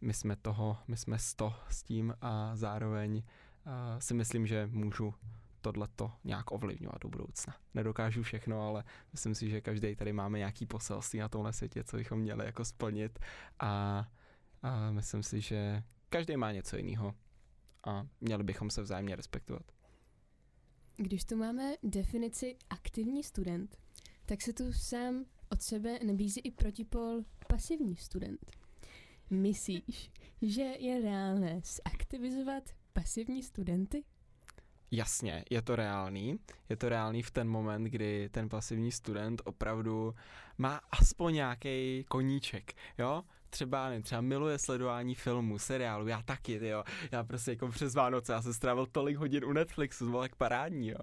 my 0.00 0.14
jsme 0.14 0.36
toho, 0.36 0.78
my 0.88 0.96
jsme 0.96 1.18
sto 1.18 1.54
s 1.68 1.82
tím 1.82 2.14
a 2.20 2.56
zároveň 2.56 3.16
uh, 3.16 3.72
si 3.98 4.14
myslím, 4.14 4.46
že 4.46 4.66
můžu 4.66 5.14
tohleto 5.60 6.12
nějak 6.24 6.52
ovlivňovat 6.52 7.02
do 7.02 7.08
budoucna. 7.08 7.56
Nedokážu 7.74 8.22
všechno, 8.22 8.62
ale 8.62 8.84
myslím 9.12 9.34
si, 9.34 9.50
že 9.50 9.60
každý 9.60 9.96
tady 9.96 10.12
máme 10.12 10.38
nějaký 10.38 10.66
poselství 10.66 11.18
na 11.18 11.28
tomhle 11.28 11.52
světě, 11.52 11.84
co 11.84 11.96
bychom 11.96 12.18
měli 12.18 12.46
jako 12.46 12.64
splnit 12.64 13.18
a, 13.60 14.04
a 14.62 14.90
myslím 14.90 15.22
si, 15.22 15.40
že 15.40 15.82
každý 16.08 16.36
má 16.36 16.52
něco 16.52 16.76
jiného 16.76 17.14
a 17.84 18.06
měli 18.20 18.44
bychom 18.44 18.70
se 18.70 18.82
vzájemně 18.82 19.16
respektovat. 19.16 19.62
Když 20.96 21.24
tu 21.24 21.36
máme 21.36 21.74
definici 21.82 22.56
aktivní 22.70 23.22
student, 23.22 23.76
tak 24.26 24.42
se 24.42 24.52
tu 24.52 24.72
sám 24.72 25.24
od 25.48 25.62
sebe 25.62 25.98
nabízí 26.06 26.40
i 26.40 26.50
protipol 26.50 27.20
pasivní 27.48 27.96
student. 27.96 28.50
Myslíš, 29.30 30.10
že 30.42 30.62
je 30.62 31.00
reálné 31.00 31.60
zaktivizovat 31.84 32.62
pasivní 32.92 33.42
studenty? 33.42 34.04
Jasně, 34.90 35.44
je 35.50 35.62
to 35.62 35.76
reálný. 35.76 36.38
Je 36.68 36.76
to 36.76 36.88
reálný 36.88 37.22
v 37.22 37.30
ten 37.30 37.48
moment, 37.48 37.84
kdy 37.84 38.28
ten 38.28 38.48
pasivní 38.48 38.92
student 38.92 39.42
opravdu 39.44 40.14
má 40.58 40.80
aspoň 40.90 41.34
nějaký 41.34 42.04
koníček, 42.08 42.74
jo? 42.98 43.22
Třeba, 43.50 43.88
nevím, 43.88 44.02
třeba 44.02 44.20
miluje 44.20 44.58
sledování 44.58 45.14
filmů, 45.14 45.58
seriálu, 45.58 46.08
já 46.08 46.22
taky, 46.22 46.66
jo. 46.66 46.84
Já 47.12 47.24
prostě 47.24 47.50
jako 47.50 47.68
přes 47.68 47.94
Vánoce, 47.94 48.32
já 48.32 48.42
jsem 48.42 48.54
strávil 48.54 48.86
tolik 48.86 49.16
hodin 49.16 49.44
u 49.44 49.52
Netflixu, 49.52 50.04
to 50.04 50.10
bylo 50.10 50.22
tak 50.22 50.36
parádní, 50.36 50.88
jo. 50.88 50.98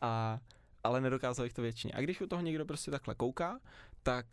A, 0.00 0.40
ale 0.84 1.00
nedokázal 1.00 1.46
bych 1.46 1.52
to 1.52 1.62
většině. 1.62 1.94
A 1.94 2.00
když 2.00 2.20
u 2.20 2.26
toho 2.26 2.42
někdo 2.42 2.66
prostě 2.66 2.90
takhle 2.90 3.14
kouká, 3.14 3.60
tak 4.02 4.26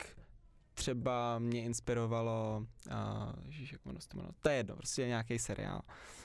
třeba 0.80 1.38
mě 1.38 1.62
inspirovalo, 1.62 2.66
uh, 2.86 3.44
ježiš, 3.46 3.72
jak 3.72 3.82
to 3.82 3.88
jmenuje, 4.16 4.32
to 4.42 4.48
je 4.48 4.56
jedno, 4.56 4.76
prostě 4.76 5.06
nějaký 5.06 5.38
seriál, 5.38 5.80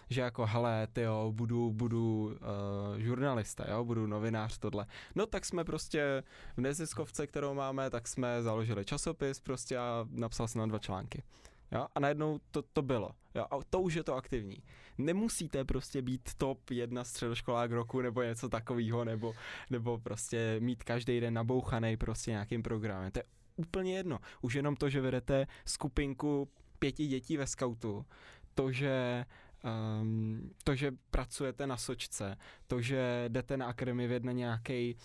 že 0.10 0.22
jako, 0.22 0.46
hele, 0.46 0.88
ty 0.94 1.02
jo, 1.02 1.32
budu, 1.36 1.72
budu 1.72 2.24
uh, 2.26 3.00
žurnalista, 3.00 3.66
jo, 3.72 3.84
budu 3.86 4.08
novinář, 4.08 4.58
tohle. 4.58 4.86
No 5.16 5.26
tak 5.26 5.46
jsme 5.46 5.64
prostě 5.64 6.24
v 6.58 6.62
neziskovce, 6.62 7.28
kterou 7.28 7.54
máme, 7.54 7.90
tak 7.90 8.08
jsme 8.08 8.44
založili 8.44 8.86
časopis 8.86 9.40
prostě 9.40 9.78
a 9.78 10.06
napsal 10.10 10.48
jsem 10.48 10.60
na 10.60 10.66
dva 10.66 10.80
články. 10.80 11.24
Jo? 11.72 11.88
A 11.96 12.00
najednou 12.00 12.40
to, 12.52 12.62
to 12.62 12.82
bylo. 12.82 13.10
Jo? 13.36 13.46
A 13.52 13.58
to 13.70 13.82
už 13.82 13.94
je 13.94 14.04
to 14.04 14.16
aktivní. 14.16 14.58
Nemusíte 14.98 15.66
prostě 15.66 16.02
být 16.02 16.30
top 16.38 16.70
jedna 16.70 17.04
středoškolák 17.04 17.72
roku 17.72 18.02
nebo 18.02 18.24
něco 18.24 18.50
takového, 18.50 19.06
nebo, 19.06 19.34
nebo 19.70 19.98
prostě 19.98 20.58
mít 20.60 20.84
každý 20.84 21.20
den 21.20 21.34
nabouchaný 21.34 21.98
prostě 21.98 22.32
nějakým 22.32 22.64
programem. 22.64 23.12
To 23.12 23.20
je 23.20 23.24
úplně 23.56 23.98
jedno. 23.98 24.20
Už 24.42 24.54
jenom 24.54 24.76
to, 24.76 24.90
že 24.90 25.02
vedete 25.02 25.48
skupinku 25.66 26.50
pěti 26.80 27.08
dětí 27.08 27.38
ve 27.38 27.48
skautu, 27.48 28.06
to, 28.54 28.72
že 28.72 29.26
um, 30.02 30.52
to, 30.64 30.76
že 30.76 30.92
pracujete 31.12 31.68
na 31.68 31.78
sočce, 31.78 32.38
to, 32.68 32.82
že 32.82 33.26
jdete 33.28 33.58
na 33.58 33.66
akademii 33.66 34.08
věd 34.08 34.24
na 34.24 34.32
nějaký 34.32 34.96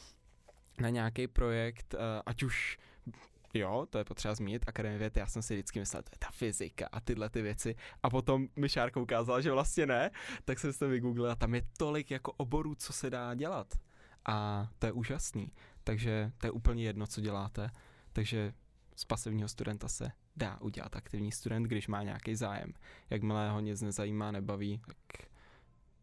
na 0.80 0.88
nějaký 0.88 1.26
projekt, 1.26 1.94
uh, 1.94 2.00
ať 2.26 2.42
už 2.42 2.78
jo, 3.54 3.86
to 3.90 3.98
je 3.98 4.04
potřeba 4.04 4.34
zmínit, 4.34 4.64
Akademie 4.66 4.98
věd, 4.98 5.16
já 5.16 5.26
jsem 5.26 5.42
si 5.42 5.54
vždycky 5.54 5.78
myslel, 5.78 6.02
to 6.02 6.10
je 6.12 6.18
ta 6.18 6.30
fyzika 6.30 6.88
a 6.92 7.00
tyhle 7.00 7.30
ty 7.30 7.42
věci. 7.42 7.74
A 8.02 8.10
potom 8.10 8.48
mi 8.56 8.68
Šárka 8.68 9.00
ukázala, 9.00 9.40
že 9.40 9.52
vlastně 9.52 9.86
ne, 9.86 10.10
tak 10.44 10.58
jsem 10.58 10.72
se 10.72 10.86
vygooglil 10.86 11.30
a 11.30 11.36
tam 11.36 11.54
je 11.54 11.62
tolik 11.76 12.10
jako 12.10 12.32
oborů, 12.32 12.74
co 12.74 12.92
se 12.92 13.10
dá 13.10 13.34
dělat. 13.34 13.74
A 14.26 14.68
to 14.78 14.86
je 14.86 14.92
úžasný. 14.92 15.52
Takže 15.84 16.32
to 16.38 16.46
je 16.46 16.50
úplně 16.50 16.84
jedno, 16.84 17.06
co 17.06 17.20
děláte. 17.20 17.70
Takže 18.12 18.52
z 18.96 19.04
pasivního 19.04 19.48
studenta 19.48 19.88
se 19.88 20.12
dá 20.36 20.60
udělat 20.60 20.96
aktivní 20.96 21.32
student, 21.32 21.66
když 21.66 21.88
má 21.88 22.02
nějaký 22.02 22.34
zájem. 22.34 22.72
Jakmile 23.10 23.50
ho 23.50 23.60
nic 23.60 23.82
nezajímá, 23.82 24.30
nebaví, 24.30 24.80
tak 24.86 25.26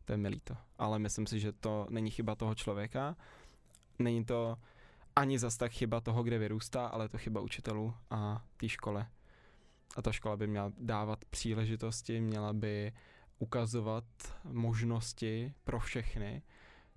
to 0.06 0.14
je 0.14 0.18
milý 0.18 0.40
to. 0.40 0.58
Ale 0.78 1.00
myslím 1.00 1.28
si, 1.28 1.40
že 1.40 1.52
to 1.52 1.88
není 1.90 2.12
chyba 2.12 2.36
toho 2.36 2.56
člověka, 2.56 3.16
není 4.00 4.26
to 4.26 4.58
ani 5.16 5.40
zas 5.40 5.58
tak 5.58 5.72
chyba 5.72 6.02
toho, 6.02 6.24
kde 6.24 6.38
vyrůstá, 6.38 6.88
ale 6.88 7.06
je 7.06 7.10
to 7.10 7.18
chyba 7.18 7.42
učitelů 7.42 7.94
a 8.10 8.46
té 8.58 8.70
škole. 8.70 9.08
A 9.96 10.02
ta 10.02 10.12
škola 10.12 10.38
by 10.38 10.48
měla 10.48 10.72
dávat 10.78 11.26
příležitosti, 11.26 12.22
měla 12.22 12.54
by 12.54 12.94
ukazovat 13.40 14.04
možnosti 14.44 15.54
pro 15.64 15.80
všechny 15.80 16.42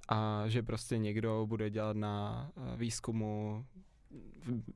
a 0.09 0.45
že 0.49 0.63
prostě 0.63 0.99
někdo 0.99 1.47
bude 1.47 1.71
dělat 1.71 1.97
na 1.97 2.47
eh, 2.57 2.77
výzkumu 2.77 3.67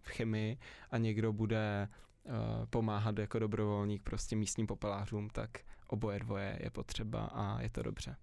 v 0.02 0.08
chemii 0.08 0.58
a 0.90 0.98
někdo 0.98 1.32
bude 1.32 1.88
uh, 2.24 2.32
pomáhat 2.70 3.18
jako 3.18 3.38
dobrovolník 3.38 4.02
prostě 4.02 4.36
místním 4.36 4.66
popelářům, 4.66 5.28
tak 5.30 5.50
oboje 5.88 6.18
dvoje 6.18 6.58
je 6.62 6.70
potřeba 6.70 7.24
a 7.24 7.62
je 7.62 7.70
to 7.70 7.82
dobře. 7.82 8.16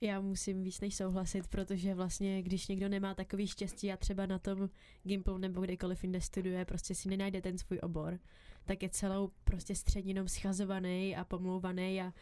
Já 0.00 0.20
musím 0.20 0.62
víc 0.62 0.80
než 0.80 0.94
souhlasit, 0.94 1.48
protože 1.48 1.94
vlastně, 1.94 2.42
když 2.42 2.68
někdo 2.68 2.88
nemá 2.88 3.14
takový 3.14 3.46
štěstí 3.46 3.92
a 3.92 3.96
třeba 3.96 4.26
na 4.26 4.38
tom 4.38 4.70
Gimplu 5.02 5.38
nebo 5.38 5.60
kdekoliv 5.60 6.04
jinde 6.04 6.20
studuje, 6.20 6.64
prostě 6.64 6.94
si 6.94 7.08
nenajde 7.08 7.42
ten 7.42 7.58
svůj 7.58 7.78
obor, 7.82 8.18
tak 8.64 8.82
je 8.82 8.88
celou 8.88 9.30
prostě 9.44 9.74
středninou 9.74 10.28
schazovaný 10.28 11.16
a 11.16 11.24
pomlouvaný 11.24 12.02
a 12.02 12.12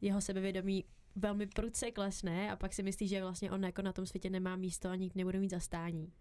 jeho 0.00 0.20
sebevědomí 0.20 0.84
velmi 1.16 1.46
prudce 1.46 1.90
klesne 1.90 2.50
a 2.50 2.56
pak 2.56 2.72
si 2.72 2.82
myslí, 2.82 3.08
že 3.08 3.20
vlastně 3.20 3.50
on 3.50 3.64
jako 3.64 3.82
na 3.82 3.92
tom 3.92 4.06
světě 4.06 4.30
nemá 4.30 4.56
místo 4.56 4.88
a 4.88 4.96
nikdy 4.96 5.18
nebude 5.18 5.38
mít 5.38 5.50
zastání. 5.50 6.12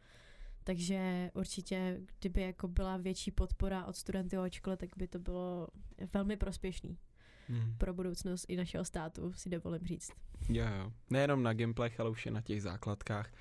Takže 0.63 1.31
určitě, 1.33 2.01
kdyby 2.19 2.41
jako 2.41 2.67
byla 2.67 2.97
větší 2.97 3.31
podpora 3.31 3.85
od 3.85 3.95
studentů 3.95 4.41
o 4.41 4.49
škole, 4.49 4.77
tak 4.77 4.89
by 4.97 5.07
to 5.07 5.19
bylo 5.19 5.67
velmi 6.13 6.37
prospěšný 6.37 6.97
hmm. 7.47 7.75
pro 7.77 7.93
budoucnost 7.93 8.45
i 8.47 8.55
našeho 8.55 8.85
státu, 8.85 9.33
si 9.33 9.49
dovolím 9.49 9.85
říct. 9.85 10.11
Jo, 10.49 10.65
jo. 10.77 10.91
Nejenom 11.09 11.43
na 11.43 11.53
gameplaych, 11.53 11.99
ale 11.99 12.09
už 12.09 12.25
i 12.25 12.31
na 12.31 12.41
těch 12.41 12.61
základkách. 12.61 13.33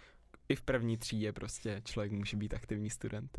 I 0.48 0.56
v 0.56 0.62
první 0.62 0.96
třídě 0.96 1.33
prostě 1.33 1.83
člověk 1.85 2.12
může 2.12 2.37
být 2.37 2.54
aktivní 2.54 2.90
student. 2.90 3.38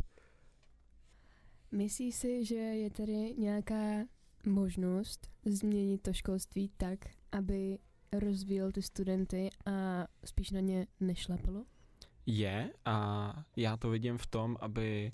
Myslíš 1.72 2.16
si, 2.16 2.46
že 2.46 2.56
je 2.56 2.90
tady 2.90 3.36
nějaká 3.38 4.06
možnost 4.46 5.32
změnit 5.46 6.02
to 6.02 6.14
školství 6.14 6.72
tak, 6.78 7.00
aby 7.32 7.80
rozvíjel 8.14 8.72
ty 8.72 8.82
studenty 8.82 9.50
a 9.66 10.08
spíš 10.26 10.52
na 10.52 10.60
ně 10.60 10.88
nešlapalo? 11.00 11.66
Je 12.38 12.70
a 12.86 13.34
já 13.56 13.78
to 13.78 13.90
vidím 13.90 14.18
v 14.18 14.28
tom, 14.28 14.58
aby 14.60 15.12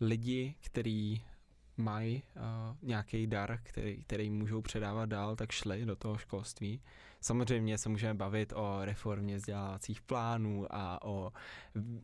lidi, 0.00 0.54
kteří 0.64 1.24
mají 1.76 2.22
uh, 2.36 2.42
nějaký 2.82 3.26
dar, 3.26 3.60
který, 3.62 4.04
který 4.04 4.30
můžou 4.30 4.62
předávat 4.62 5.06
dál, 5.06 5.36
tak 5.36 5.52
šli 5.52 5.86
do 5.86 5.96
toho 5.96 6.18
školství. 6.18 6.80
Samozřejmě 7.20 7.78
se 7.78 7.88
můžeme 7.88 8.14
bavit 8.14 8.52
o 8.56 8.84
reformě 8.84 9.36
vzdělávacích 9.36 10.00
plánů 10.00 10.66
a 10.70 11.04
o 11.04 11.32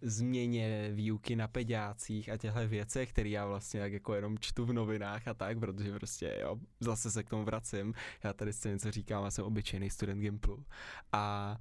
změně 0.03 0.91
výuky 0.93 1.37
na 1.37 1.49
pediácích 1.49 2.29
a 2.29 2.37
těchto 2.37 2.69
věcech, 2.69 3.13
které 3.13 3.29
já 3.29 3.47
vlastně 3.47 3.81
tak 3.81 3.93
jako 3.93 4.15
jenom 4.15 4.39
čtu 4.39 4.65
v 4.65 4.73
novinách 4.73 5.29
a 5.29 5.35
tak, 5.35 5.59
protože 5.59 5.93
prostě 5.93 6.39
jo, 6.41 6.57
zase 6.81 7.11
se 7.11 7.23
k 7.23 7.31
tomu 7.31 7.45
vracím. 7.45 7.95
Já 8.25 8.33
tady 8.33 8.53
si 8.53 8.69
něco 8.69 8.91
říkám, 8.91 9.25
já 9.25 9.31
jsem 9.31 9.45
obyčejný 9.45 9.91
student 9.91 10.21
Gimplu. 10.21 10.65
A 11.13 11.57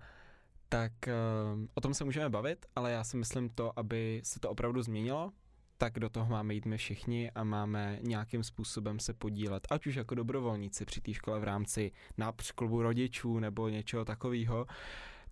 tak 0.73 0.91
uh, 1.07 1.65
o 1.73 1.81
tom 1.81 1.93
se 1.93 2.03
můžeme 2.03 2.29
bavit, 2.29 2.65
ale 2.75 2.91
já 2.91 3.03
si 3.03 3.17
myslím 3.17 3.49
to, 3.49 3.79
aby 3.79 4.21
se 4.23 4.39
to 4.39 4.49
opravdu 4.49 4.81
změnilo, 4.81 5.31
tak 5.77 5.99
do 5.99 6.09
toho 6.09 6.25
máme 6.25 6.53
jít 6.53 6.65
my 6.65 6.77
všichni 6.77 7.31
a 7.31 7.43
máme 7.43 7.99
nějakým 8.01 8.43
způsobem 8.43 8.99
se 8.99 9.13
podílet, 9.13 9.67
ať 9.69 9.87
už 9.87 9.95
jako 9.95 10.15
dobrovolníci 10.15 10.85
při 10.85 11.01
té 11.01 11.13
škole 11.13 11.39
v 11.39 11.43
rámci 11.43 11.91
např 12.17 12.51
klubu 12.51 12.81
rodičů 12.81 13.39
nebo 13.39 13.69
něčeho 13.69 14.05
takového, 14.05 14.65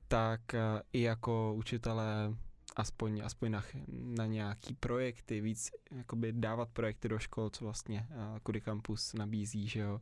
tak 0.08 0.54
eh, 0.54 0.60
i 0.94 1.02
jako 1.02 1.54
učitelé 1.54 2.36
aspoň, 2.76 3.22
aspoň 3.26 3.52
na, 3.52 3.64
na 3.88 4.26
nějaký 4.26 4.74
projekty, 4.74 5.42
víc 5.42 5.72
jakoby 5.92 6.34
dávat 6.34 6.70
projekty 6.70 7.10
do 7.10 7.20
škol, 7.20 7.50
co 7.50 7.66
vlastně 7.66 8.08
uh, 8.10 8.40
Kudy 8.44 8.62
Campus 8.62 9.14
nabízí, 9.14 9.68
že 9.68 9.80
jo, 9.80 10.02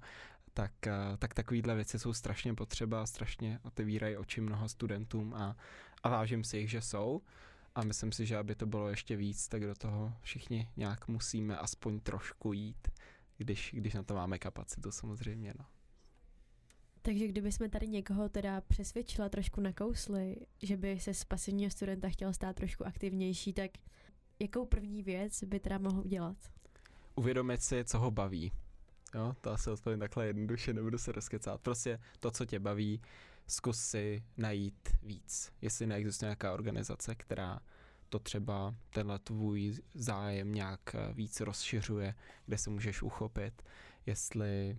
tak, 0.60 0.72
uh, 0.88 1.18
tak 1.18 1.34
takovýhle 1.34 1.76
věci 1.76 2.00
jsou 2.00 2.14
strašně 2.14 2.54
potřeba, 2.54 3.06
strašně 3.06 3.60
otevírají 3.64 4.18
oči 4.18 4.42
mnoha 4.42 4.68
studentům 4.68 5.34
a, 5.34 5.58
a 6.04 6.10
vážím 6.10 6.44
si 6.44 6.58
jich, 6.58 6.70
že 6.70 6.82
jsou. 6.82 7.22
A 7.76 7.84
myslím 7.84 8.12
si, 8.12 8.26
že 8.26 8.38
aby 8.38 8.56
to 8.56 8.66
bylo 8.66 8.90
ještě 8.90 9.16
víc, 9.16 9.48
tak 9.48 9.62
do 9.62 9.76
toho 9.76 10.14
všichni 10.22 10.70
nějak 10.78 11.08
musíme 11.08 11.58
aspoň 11.58 12.00
trošku 12.00 12.54
jít, 12.54 12.88
když, 13.38 13.72
když 13.74 13.94
na 13.94 14.04
to 14.04 14.14
máme 14.14 14.40
kapacitu 14.40 14.92
samozřejmě. 14.92 15.54
No. 15.60 15.66
Takže 17.02 17.28
kdybychom 17.28 17.70
tady 17.70 17.88
někoho 17.88 18.30
teda 18.30 18.62
přesvědčila 18.62 19.30
trošku 19.30 19.62
na 19.62 19.74
kousli, 19.74 20.38
že 20.62 20.78
by 20.78 21.00
se 21.00 21.14
z 21.14 21.24
pasivního 21.24 21.72
studenta 21.72 22.10
chtěl 22.10 22.34
stát 22.34 22.56
trošku 22.56 22.88
aktivnější, 22.88 23.54
tak 23.54 23.72
jakou 24.40 24.66
první 24.66 25.04
věc 25.04 25.44
by 25.44 25.60
teda 25.60 25.78
mohl 25.78 26.00
udělat? 26.00 26.38
Uvědomit 27.16 27.62
si, 27.62 27.84
co 27.84 28.00
ho 28.00 28.12
baví. 28.12 28.52
Jo, 29.16 29.36
to 29.42 29.52
asi 29.52 29.70
odpovím 29.70 30.00
takhle 30.00 30.28
jednoduše, 30.28 30.74
nebudu 30.74 30.98
se 30.98 31.12
rozkecát. 31.12 31.62
Prostě 31.62 32.00
to, 32.20 32.32
co 32.32 32.46
tě 32.46 32.60
baví, 32.60 33.02
zkus 33.48 33.80
si 33.80 34.24
najít 34.38 34.90
víc. 35.04 35.52
Jestli 35.62 35.88
neexistuje 35.88 36.28
nějaká 36.28 36.54
organizace, 36.54 37.16
která 37.16 37.60
to 38.10 38.20
třeba 38.20 38.76
tenhle 38.90 39.20
tvůj 39.20 39.74
zájem 39.94 40.54
nějak 40.54 40.96
eh, 40.96 41.14
víc 41.14 41.42
rozšiřuje, 41.42 42.16
kde 42.46 42.58
se 42.58 42.70
můžeš 42.70 43.02
uchopit, 43.02 43.64
jestli 44.06 44.78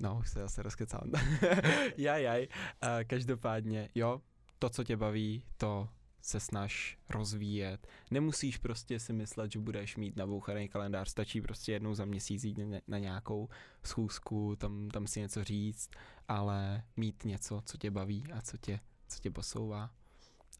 No, 0.00 0.18
už 0.20 0.30
se 0.30 0.40
zase 0.40 0.62
rozkecám. 0.62 1.10
jaj, 1.96 2.22
jaj. 2.22 2.48
Uh, 2.82 2.88
každopádně, 3.06 3.88
jo, 3.94 4.20
to, 4.58 4.70
co 4.70 4.84
tě 4.84 4.96
baví, 4.96 5.42
to 5.56 5.88
se 6.24 6.40
snaž 6.40 6.98
rozvíjet. 7.08 7.86
Nemusíš 8.10 8.56
prostě 8.56 9.00
si 9.00 9.12
myslet, 9.12 9.52
že 9.52 9.58
budeš 9.58 9.96
mít 9.96 10.16
nabouchaný 10.16 10.68
kalendář, 10.68 11.08
stačí 11.08 11.40
prostě 11.40 11.72
jednou 11.72 11.94
za 11.94 12.04
měsíc 12.04 12.44
jít 12.44 12.58
na, 12.88 12.98
nějakou 12.98 13.48
schůzku, 13.82 14.56
tam, 14.56 14.88
tam 14.88 15.06
si 15.06 15.20
něco 15.20 15.44
říct, 15.44 15.90
ale 16.28 16.84
mít 16.96 17.24
něco, 17.24 17.62
co 17.66 17.78
tě 17.78 17.90
baví 17.90 18.24
a 18.32 18.40
co 18.40 18.58
tě, 18.58 18.80
co 19.08 19.20
tě 19.20 19.30
posouvá 19.30 19.90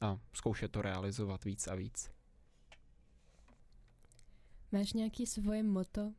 a 0.01 0.19
zkoušet 0.33 0.73
to 0.73 0.83
realizovat 0.83 1.45
víc 1.45 1.67
a 1.67 1.75
víc. 1.75 2.11
Máš 4.73 4.93
nějaký 4.93 5.27
svoje 5.27 5.63
moto? 5.63 6.13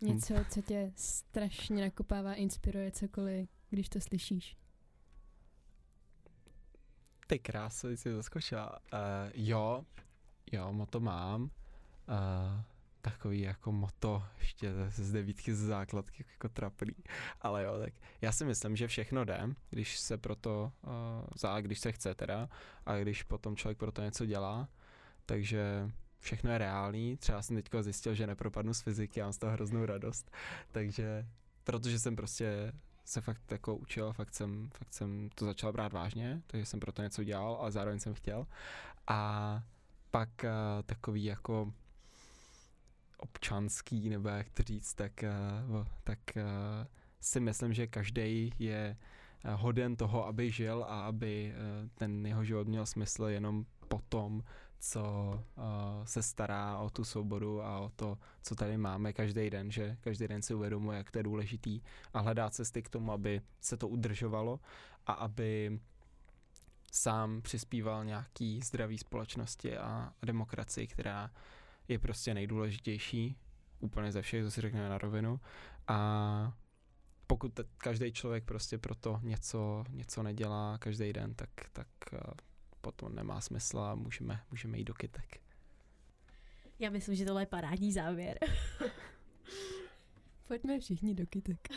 Něco, 0.00 0.34
co 0.50 0.62
tě 0.62 0.92
strašně 0.96 1.84
nakopává, 1.84 2.34
inspiruje 2.34 2.90
cokoliv, 2.90 3.48
když 3.70 3.88
to 3.88 4.00
slyšíš? 4.00 4.61
Ty 7.32 7.38
krásu, 7.38 7.88
jsi 7.88 8.14
zaskočila. 8.14 8.70
Uh, 8.70 8.98
jo, 9.34 9.84
jo, 10.52 10.72
moto 10.72 11.00
mám. 11.00 11.42
Uh, 11.42 11.48
takový 13.00 13.40
jako 13.40 13.72
moto 13.72 14.22
ještě 14.38 14.72
z 14.88 15.12
devítky 15.12 15.54
z 15.54 15.58
základky 15.58 16.24
jako 16.32 16.48
trapný. 16.48 16.94
Ale 17.40 17.64
jo, 17.64 17.78
tak 17.78 17.92
já 18.20 18.32
si 18.32 18.44
myslím, 18.44 18.76
že 18.76 18.88
všechno 18.88 19.24
jde, 19.24 19.48
když 19.70 19.98
se 19.98 20.18
proto, 20.18 20.72
uh, 20.82 20.90
za, 21.36 21.60
když 21.60 21.78
se 21.78 21.92
chce 21.92 22.14
teda, 22.14 22.48
a 22.86 22.98
když 22.98 23.22
potom 23.22 23.56
člověk 23.56 23.78
pro 23.78 23.92
to 23.92 24.02
něco 24.02 24.26
dělá. 24.26 24.68
Takže 25.26 25.90
všechno 26.18 26.50
je 26.50 26.58
reálný. 26.58 27.16
Třeba 27.16 27.42
jsem 27.42 27.56
teďka 27.56 27.82
zjistil, 27.82 28.14
že 28.14 28.26
nepropadnu 28.26 28.74
z 28.74 28.80
fyziky 28.80 29.22
a 29.22 29.24
mám 29.24 29.32
z 29.32 29.38
toho 29.38 29.52
hroznou 29.52 29.84
radost. 29.84 30.30
Takže, 30.72 31.26
protože 31.64 31.98
jsem 31.98 32.16
prostě 32.16 32.72
se 33.04 33.20
fakt 33.20 33.52
jako 33.52 33.76
učil, 33.76 34.12
fakt 34.12 34.34
jsem, 34.34 34.70
fakt 34.74 34.94
jsem 34.94 35.28
to 35.34 35.44
začal 35.46 35.72
brát 35.72 35.92
vážně, 35.92 36.42
takže 36.46 36.66
jsem 36.66 36.80
proto 36.80 37.02
něco 37.02 37.24
dělal, 37.24 37.54
ale 37.54 37.72
zároveň 37.72 37.98
jsem 37.98 38.14
chtěl. 38.14 38.46
A 39.06 39.62
pak 40.10 40.28
uh, 40.44 40.50
takový 40.86 41.24
jako 41.24 41.72
občanský, 43.16 44.08
nebo 44.08 44.28
jak 44.28 44.50
to 44.50 44.62
říct, 44.62 44.94
tak, 44.94 45.24
uh, 45.70 45.86
tak 46.04 46.18
uh, 46.36 46.42
si 47.20 47.40
myslím, 47.40 47.74
že 47.74 47.86
každý 47.86 48.52
je 48.58 48.96
hoden 49.54 49.96
toho, 49.96 50.26
aby 50.26 50.50
žil 50.50 50.84
a 50.88 51.00
aby 51.00 51.54
ten 51.94 52.26
jeho 52.26 52.44
život 52.44 52.68
měl 52.68 52.86
smysl 52.86 53.24
jenom 53.24 53.66
potom, 53.88 54.42
co 54.84 55.02
uh, 55.56 55.64
se 56.04 56.22
stará 56.22 56.78
o 56.78 56.90
tu 56.90 57.04
svobodu 57.04 57.62
a 57.62 57.80
o 57.80 57.88
to, 57.96 58.18
co 58.42 58.54
tady 58.54 58.76
máme 58.76 59.12
každý 59.12 59.50
den, 59.50 59.70
že 59.70 59.96
každý 60.00 60.28
den 60.28 60.42
si 60.42 60.54
uvědomuje, 60.54 60.98
jak 60.98 61.10
to 61.10 61.18
je 61.18 61.22
důležitý 61.22 61.80
a 62.14 62.20
hledá 62.20 62.50
cesty 62.50 62.82
k 62.82 62.88
tomu, 62.88 63.12
aby 63.12 63.40
se 63.60 63.76
to 63.76 63.88
udržovalo 63.88 64.60
a 65.06 65.12
aby 65.12 65.80
sám 66.92 67.42
přispíval 67.42 68.04
nějaký 68.04 68.60
zdravý 68.60 68.98
společnosti 68.98 69.78
a 69.78 70.12
demokracii, 70.22 70.86
která 70.86 71.30
je 71.88 71.98
prostě 71.98 72.34
nejdůležitější 72.34 73.36
úplně 73.80 74.12
ze 74.12 74.22
všech, 74.22 74.44
co 74.44 74.50
si 74.50 74.60
řekneme 74.60 74.88
na 74.88 74.98
rovinu. 74.98 75.40
A 75.88 76.52
pokud 77.26 77.60
každý 77.76 78.12
člověk 78.12 78.44
prostě 78.44 78.78
proto 78.78 79.20
něco, 79.22 79.84
něco 79.90 80.22
nedělá 80.22 80.78
každý 80.78 81.12
den, 81.12 81.34
tak, 81.34 81.50
tak 81.72 81.88
potom 82.82 83.14
nemá 83.14 83.40
smysl 83.40 83.78
a 83.78 83.94
můžeme, 83.94 84.40
můžeme 84.50 84.78
jít 84.78 84.84
do 84.84 84.94
kytek. 84.94 85.40
Já 86.78 86.90
myslím, 86.90 87.14
že 87.14 87.24
tohle 87.24 87.42
je 87.42 87.46
parádní 87.46 87.92
závěr. 87.92 88.38
Pojďme 90.48 90.80
všichni 90.80 91.14
do 91.14 91.26
kytek. 91.26 91.68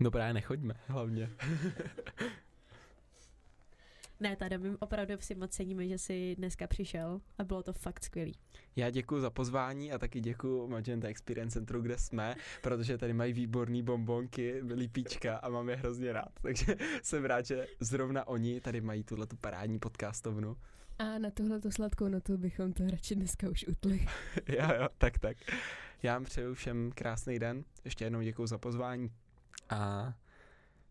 No 0.00 0.10
právě 0.10 0.34
nechoďme, 0.34 0.74
hlavně. 0.86 1.30
Ne, 4.22 4.36
tady 4.36 4.58
my 4.58 4.76
opravdu 4.78 5.14
si 5.20 5.34
moc 5.34 5.50
ceníme, 5.50 5.88
že 5.88 5.98
jsi 5.98 6.36
dneska 6.38 6.66
přišel 6.66 7.20
a 7.38 7.44
bylo 7.44 7.62
to 7.62 7.72
fakt 7.72 8.04
skvělý. 8.04 8.34
Já 8.76 8.90
děkuji 8.90 9.20
za 9.20 9.30
pozvání 9.30 9.92
a 9.92 9.98
taky 9.98 10.20
děkuji 10.20 10.68
Magenta 10.68 11.08
Experience 11.08 11.52
Centru, 11.52 11.80
kde 11.80 11.98
jsme, 11.98 12.34
protože 12.62 12.98
tady 12.98 13.12
mají 13.12 13.32
výborný 13.32 13.82
bombonky, 13.82 14.60
lípíčka 14.74 15.36
a 15.36 15.48
mám 15.48 15.68
je 15.68 15.76
hrozně 15.76 16.12
rád. 16.12 16.40
Takže 16.42 16.76
jsem 17.02 17.24
rád, 17.24 17.46
že 17.46 17.66
zrovna 17.80 18.28
oni 18.28 18.60
tady 18.60 18.80
mají 18.80 19.04
tuhle 19.04 19.26
tu 19.26 19.36
parádní 19.36 19.78
podcastovnu. 19.78 20.56
A 20.98 21.18
na 21.18 21.30
tuhle 21.30 21.60
tu 21.60 21.70
sladkou 21.70 22.08
notu 22.08 22.38
bychom 22.38 22.72
to 22.72 22.86
radši 22.90 23.14
dneska 23.14 23.48
už 23.50 23.64
utli. 23.68 24.06
jo, 24.48 24.68
jo, 24.80 24.88
tak, 24.98 25.18
tak. 25.18 25.36
Já 26.02 26.14
vám 26.14 26.24
přeju 26.24 26.54
všem 26.54 26.92
krásný 26.94 27.38
den. 27.38 27.64
Ještě 27.84 28.04
jednou 28.04 28.22
děkuji 28.22 28.46
za 28.46 28.58
pozvání 28.58 29.10
a 29.68 30.12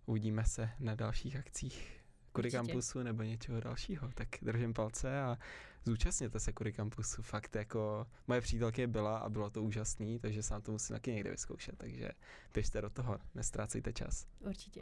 uvidíme 0.06 0.46
se 0.46 0.70
na 0.80 0.96
dalších 0.96 1.36
akcích. 1.36 2.01
Kudy 2.34 2.52
Campusu 2.52 3.04
nebo 3.04 3.24
něčeho 3.24 3.60
dalšího, 3.62 4.12
tak 4.13 4.28
držím 4.41 4.74
palce 4.74 5.22
a 5.22 5.38
zúčastněte 5.86 6.39
se 6.39 6.54
Kudy 6.54 6.74
Campusu. 6.74 7.22
Fakt 7.22 7.56
jako 7.56 8.08
moje 8.28 8.41
přítelky 8.41 8.88
byla 8.88 9.17
a 9.17 9.30
bylo 9.30 9.50
to 9.50 9.63
úžasný, 9.63 10.20
takže 10.20 10.44
sám 10.44 10.62
to 10.62 10.72
musím 10.72 10.94
taky 10.94 11.12
někde 11.12 11.32
vyzkoušet, 11.32 11.78
takže 11.78 12.10
běžte 12.54 12.82
do 12.82 12.89
toho, 12.89 13.20
nestrácejte 13.36 13.94
čas. 13.94 14.28
Určitě. 14.39 14.82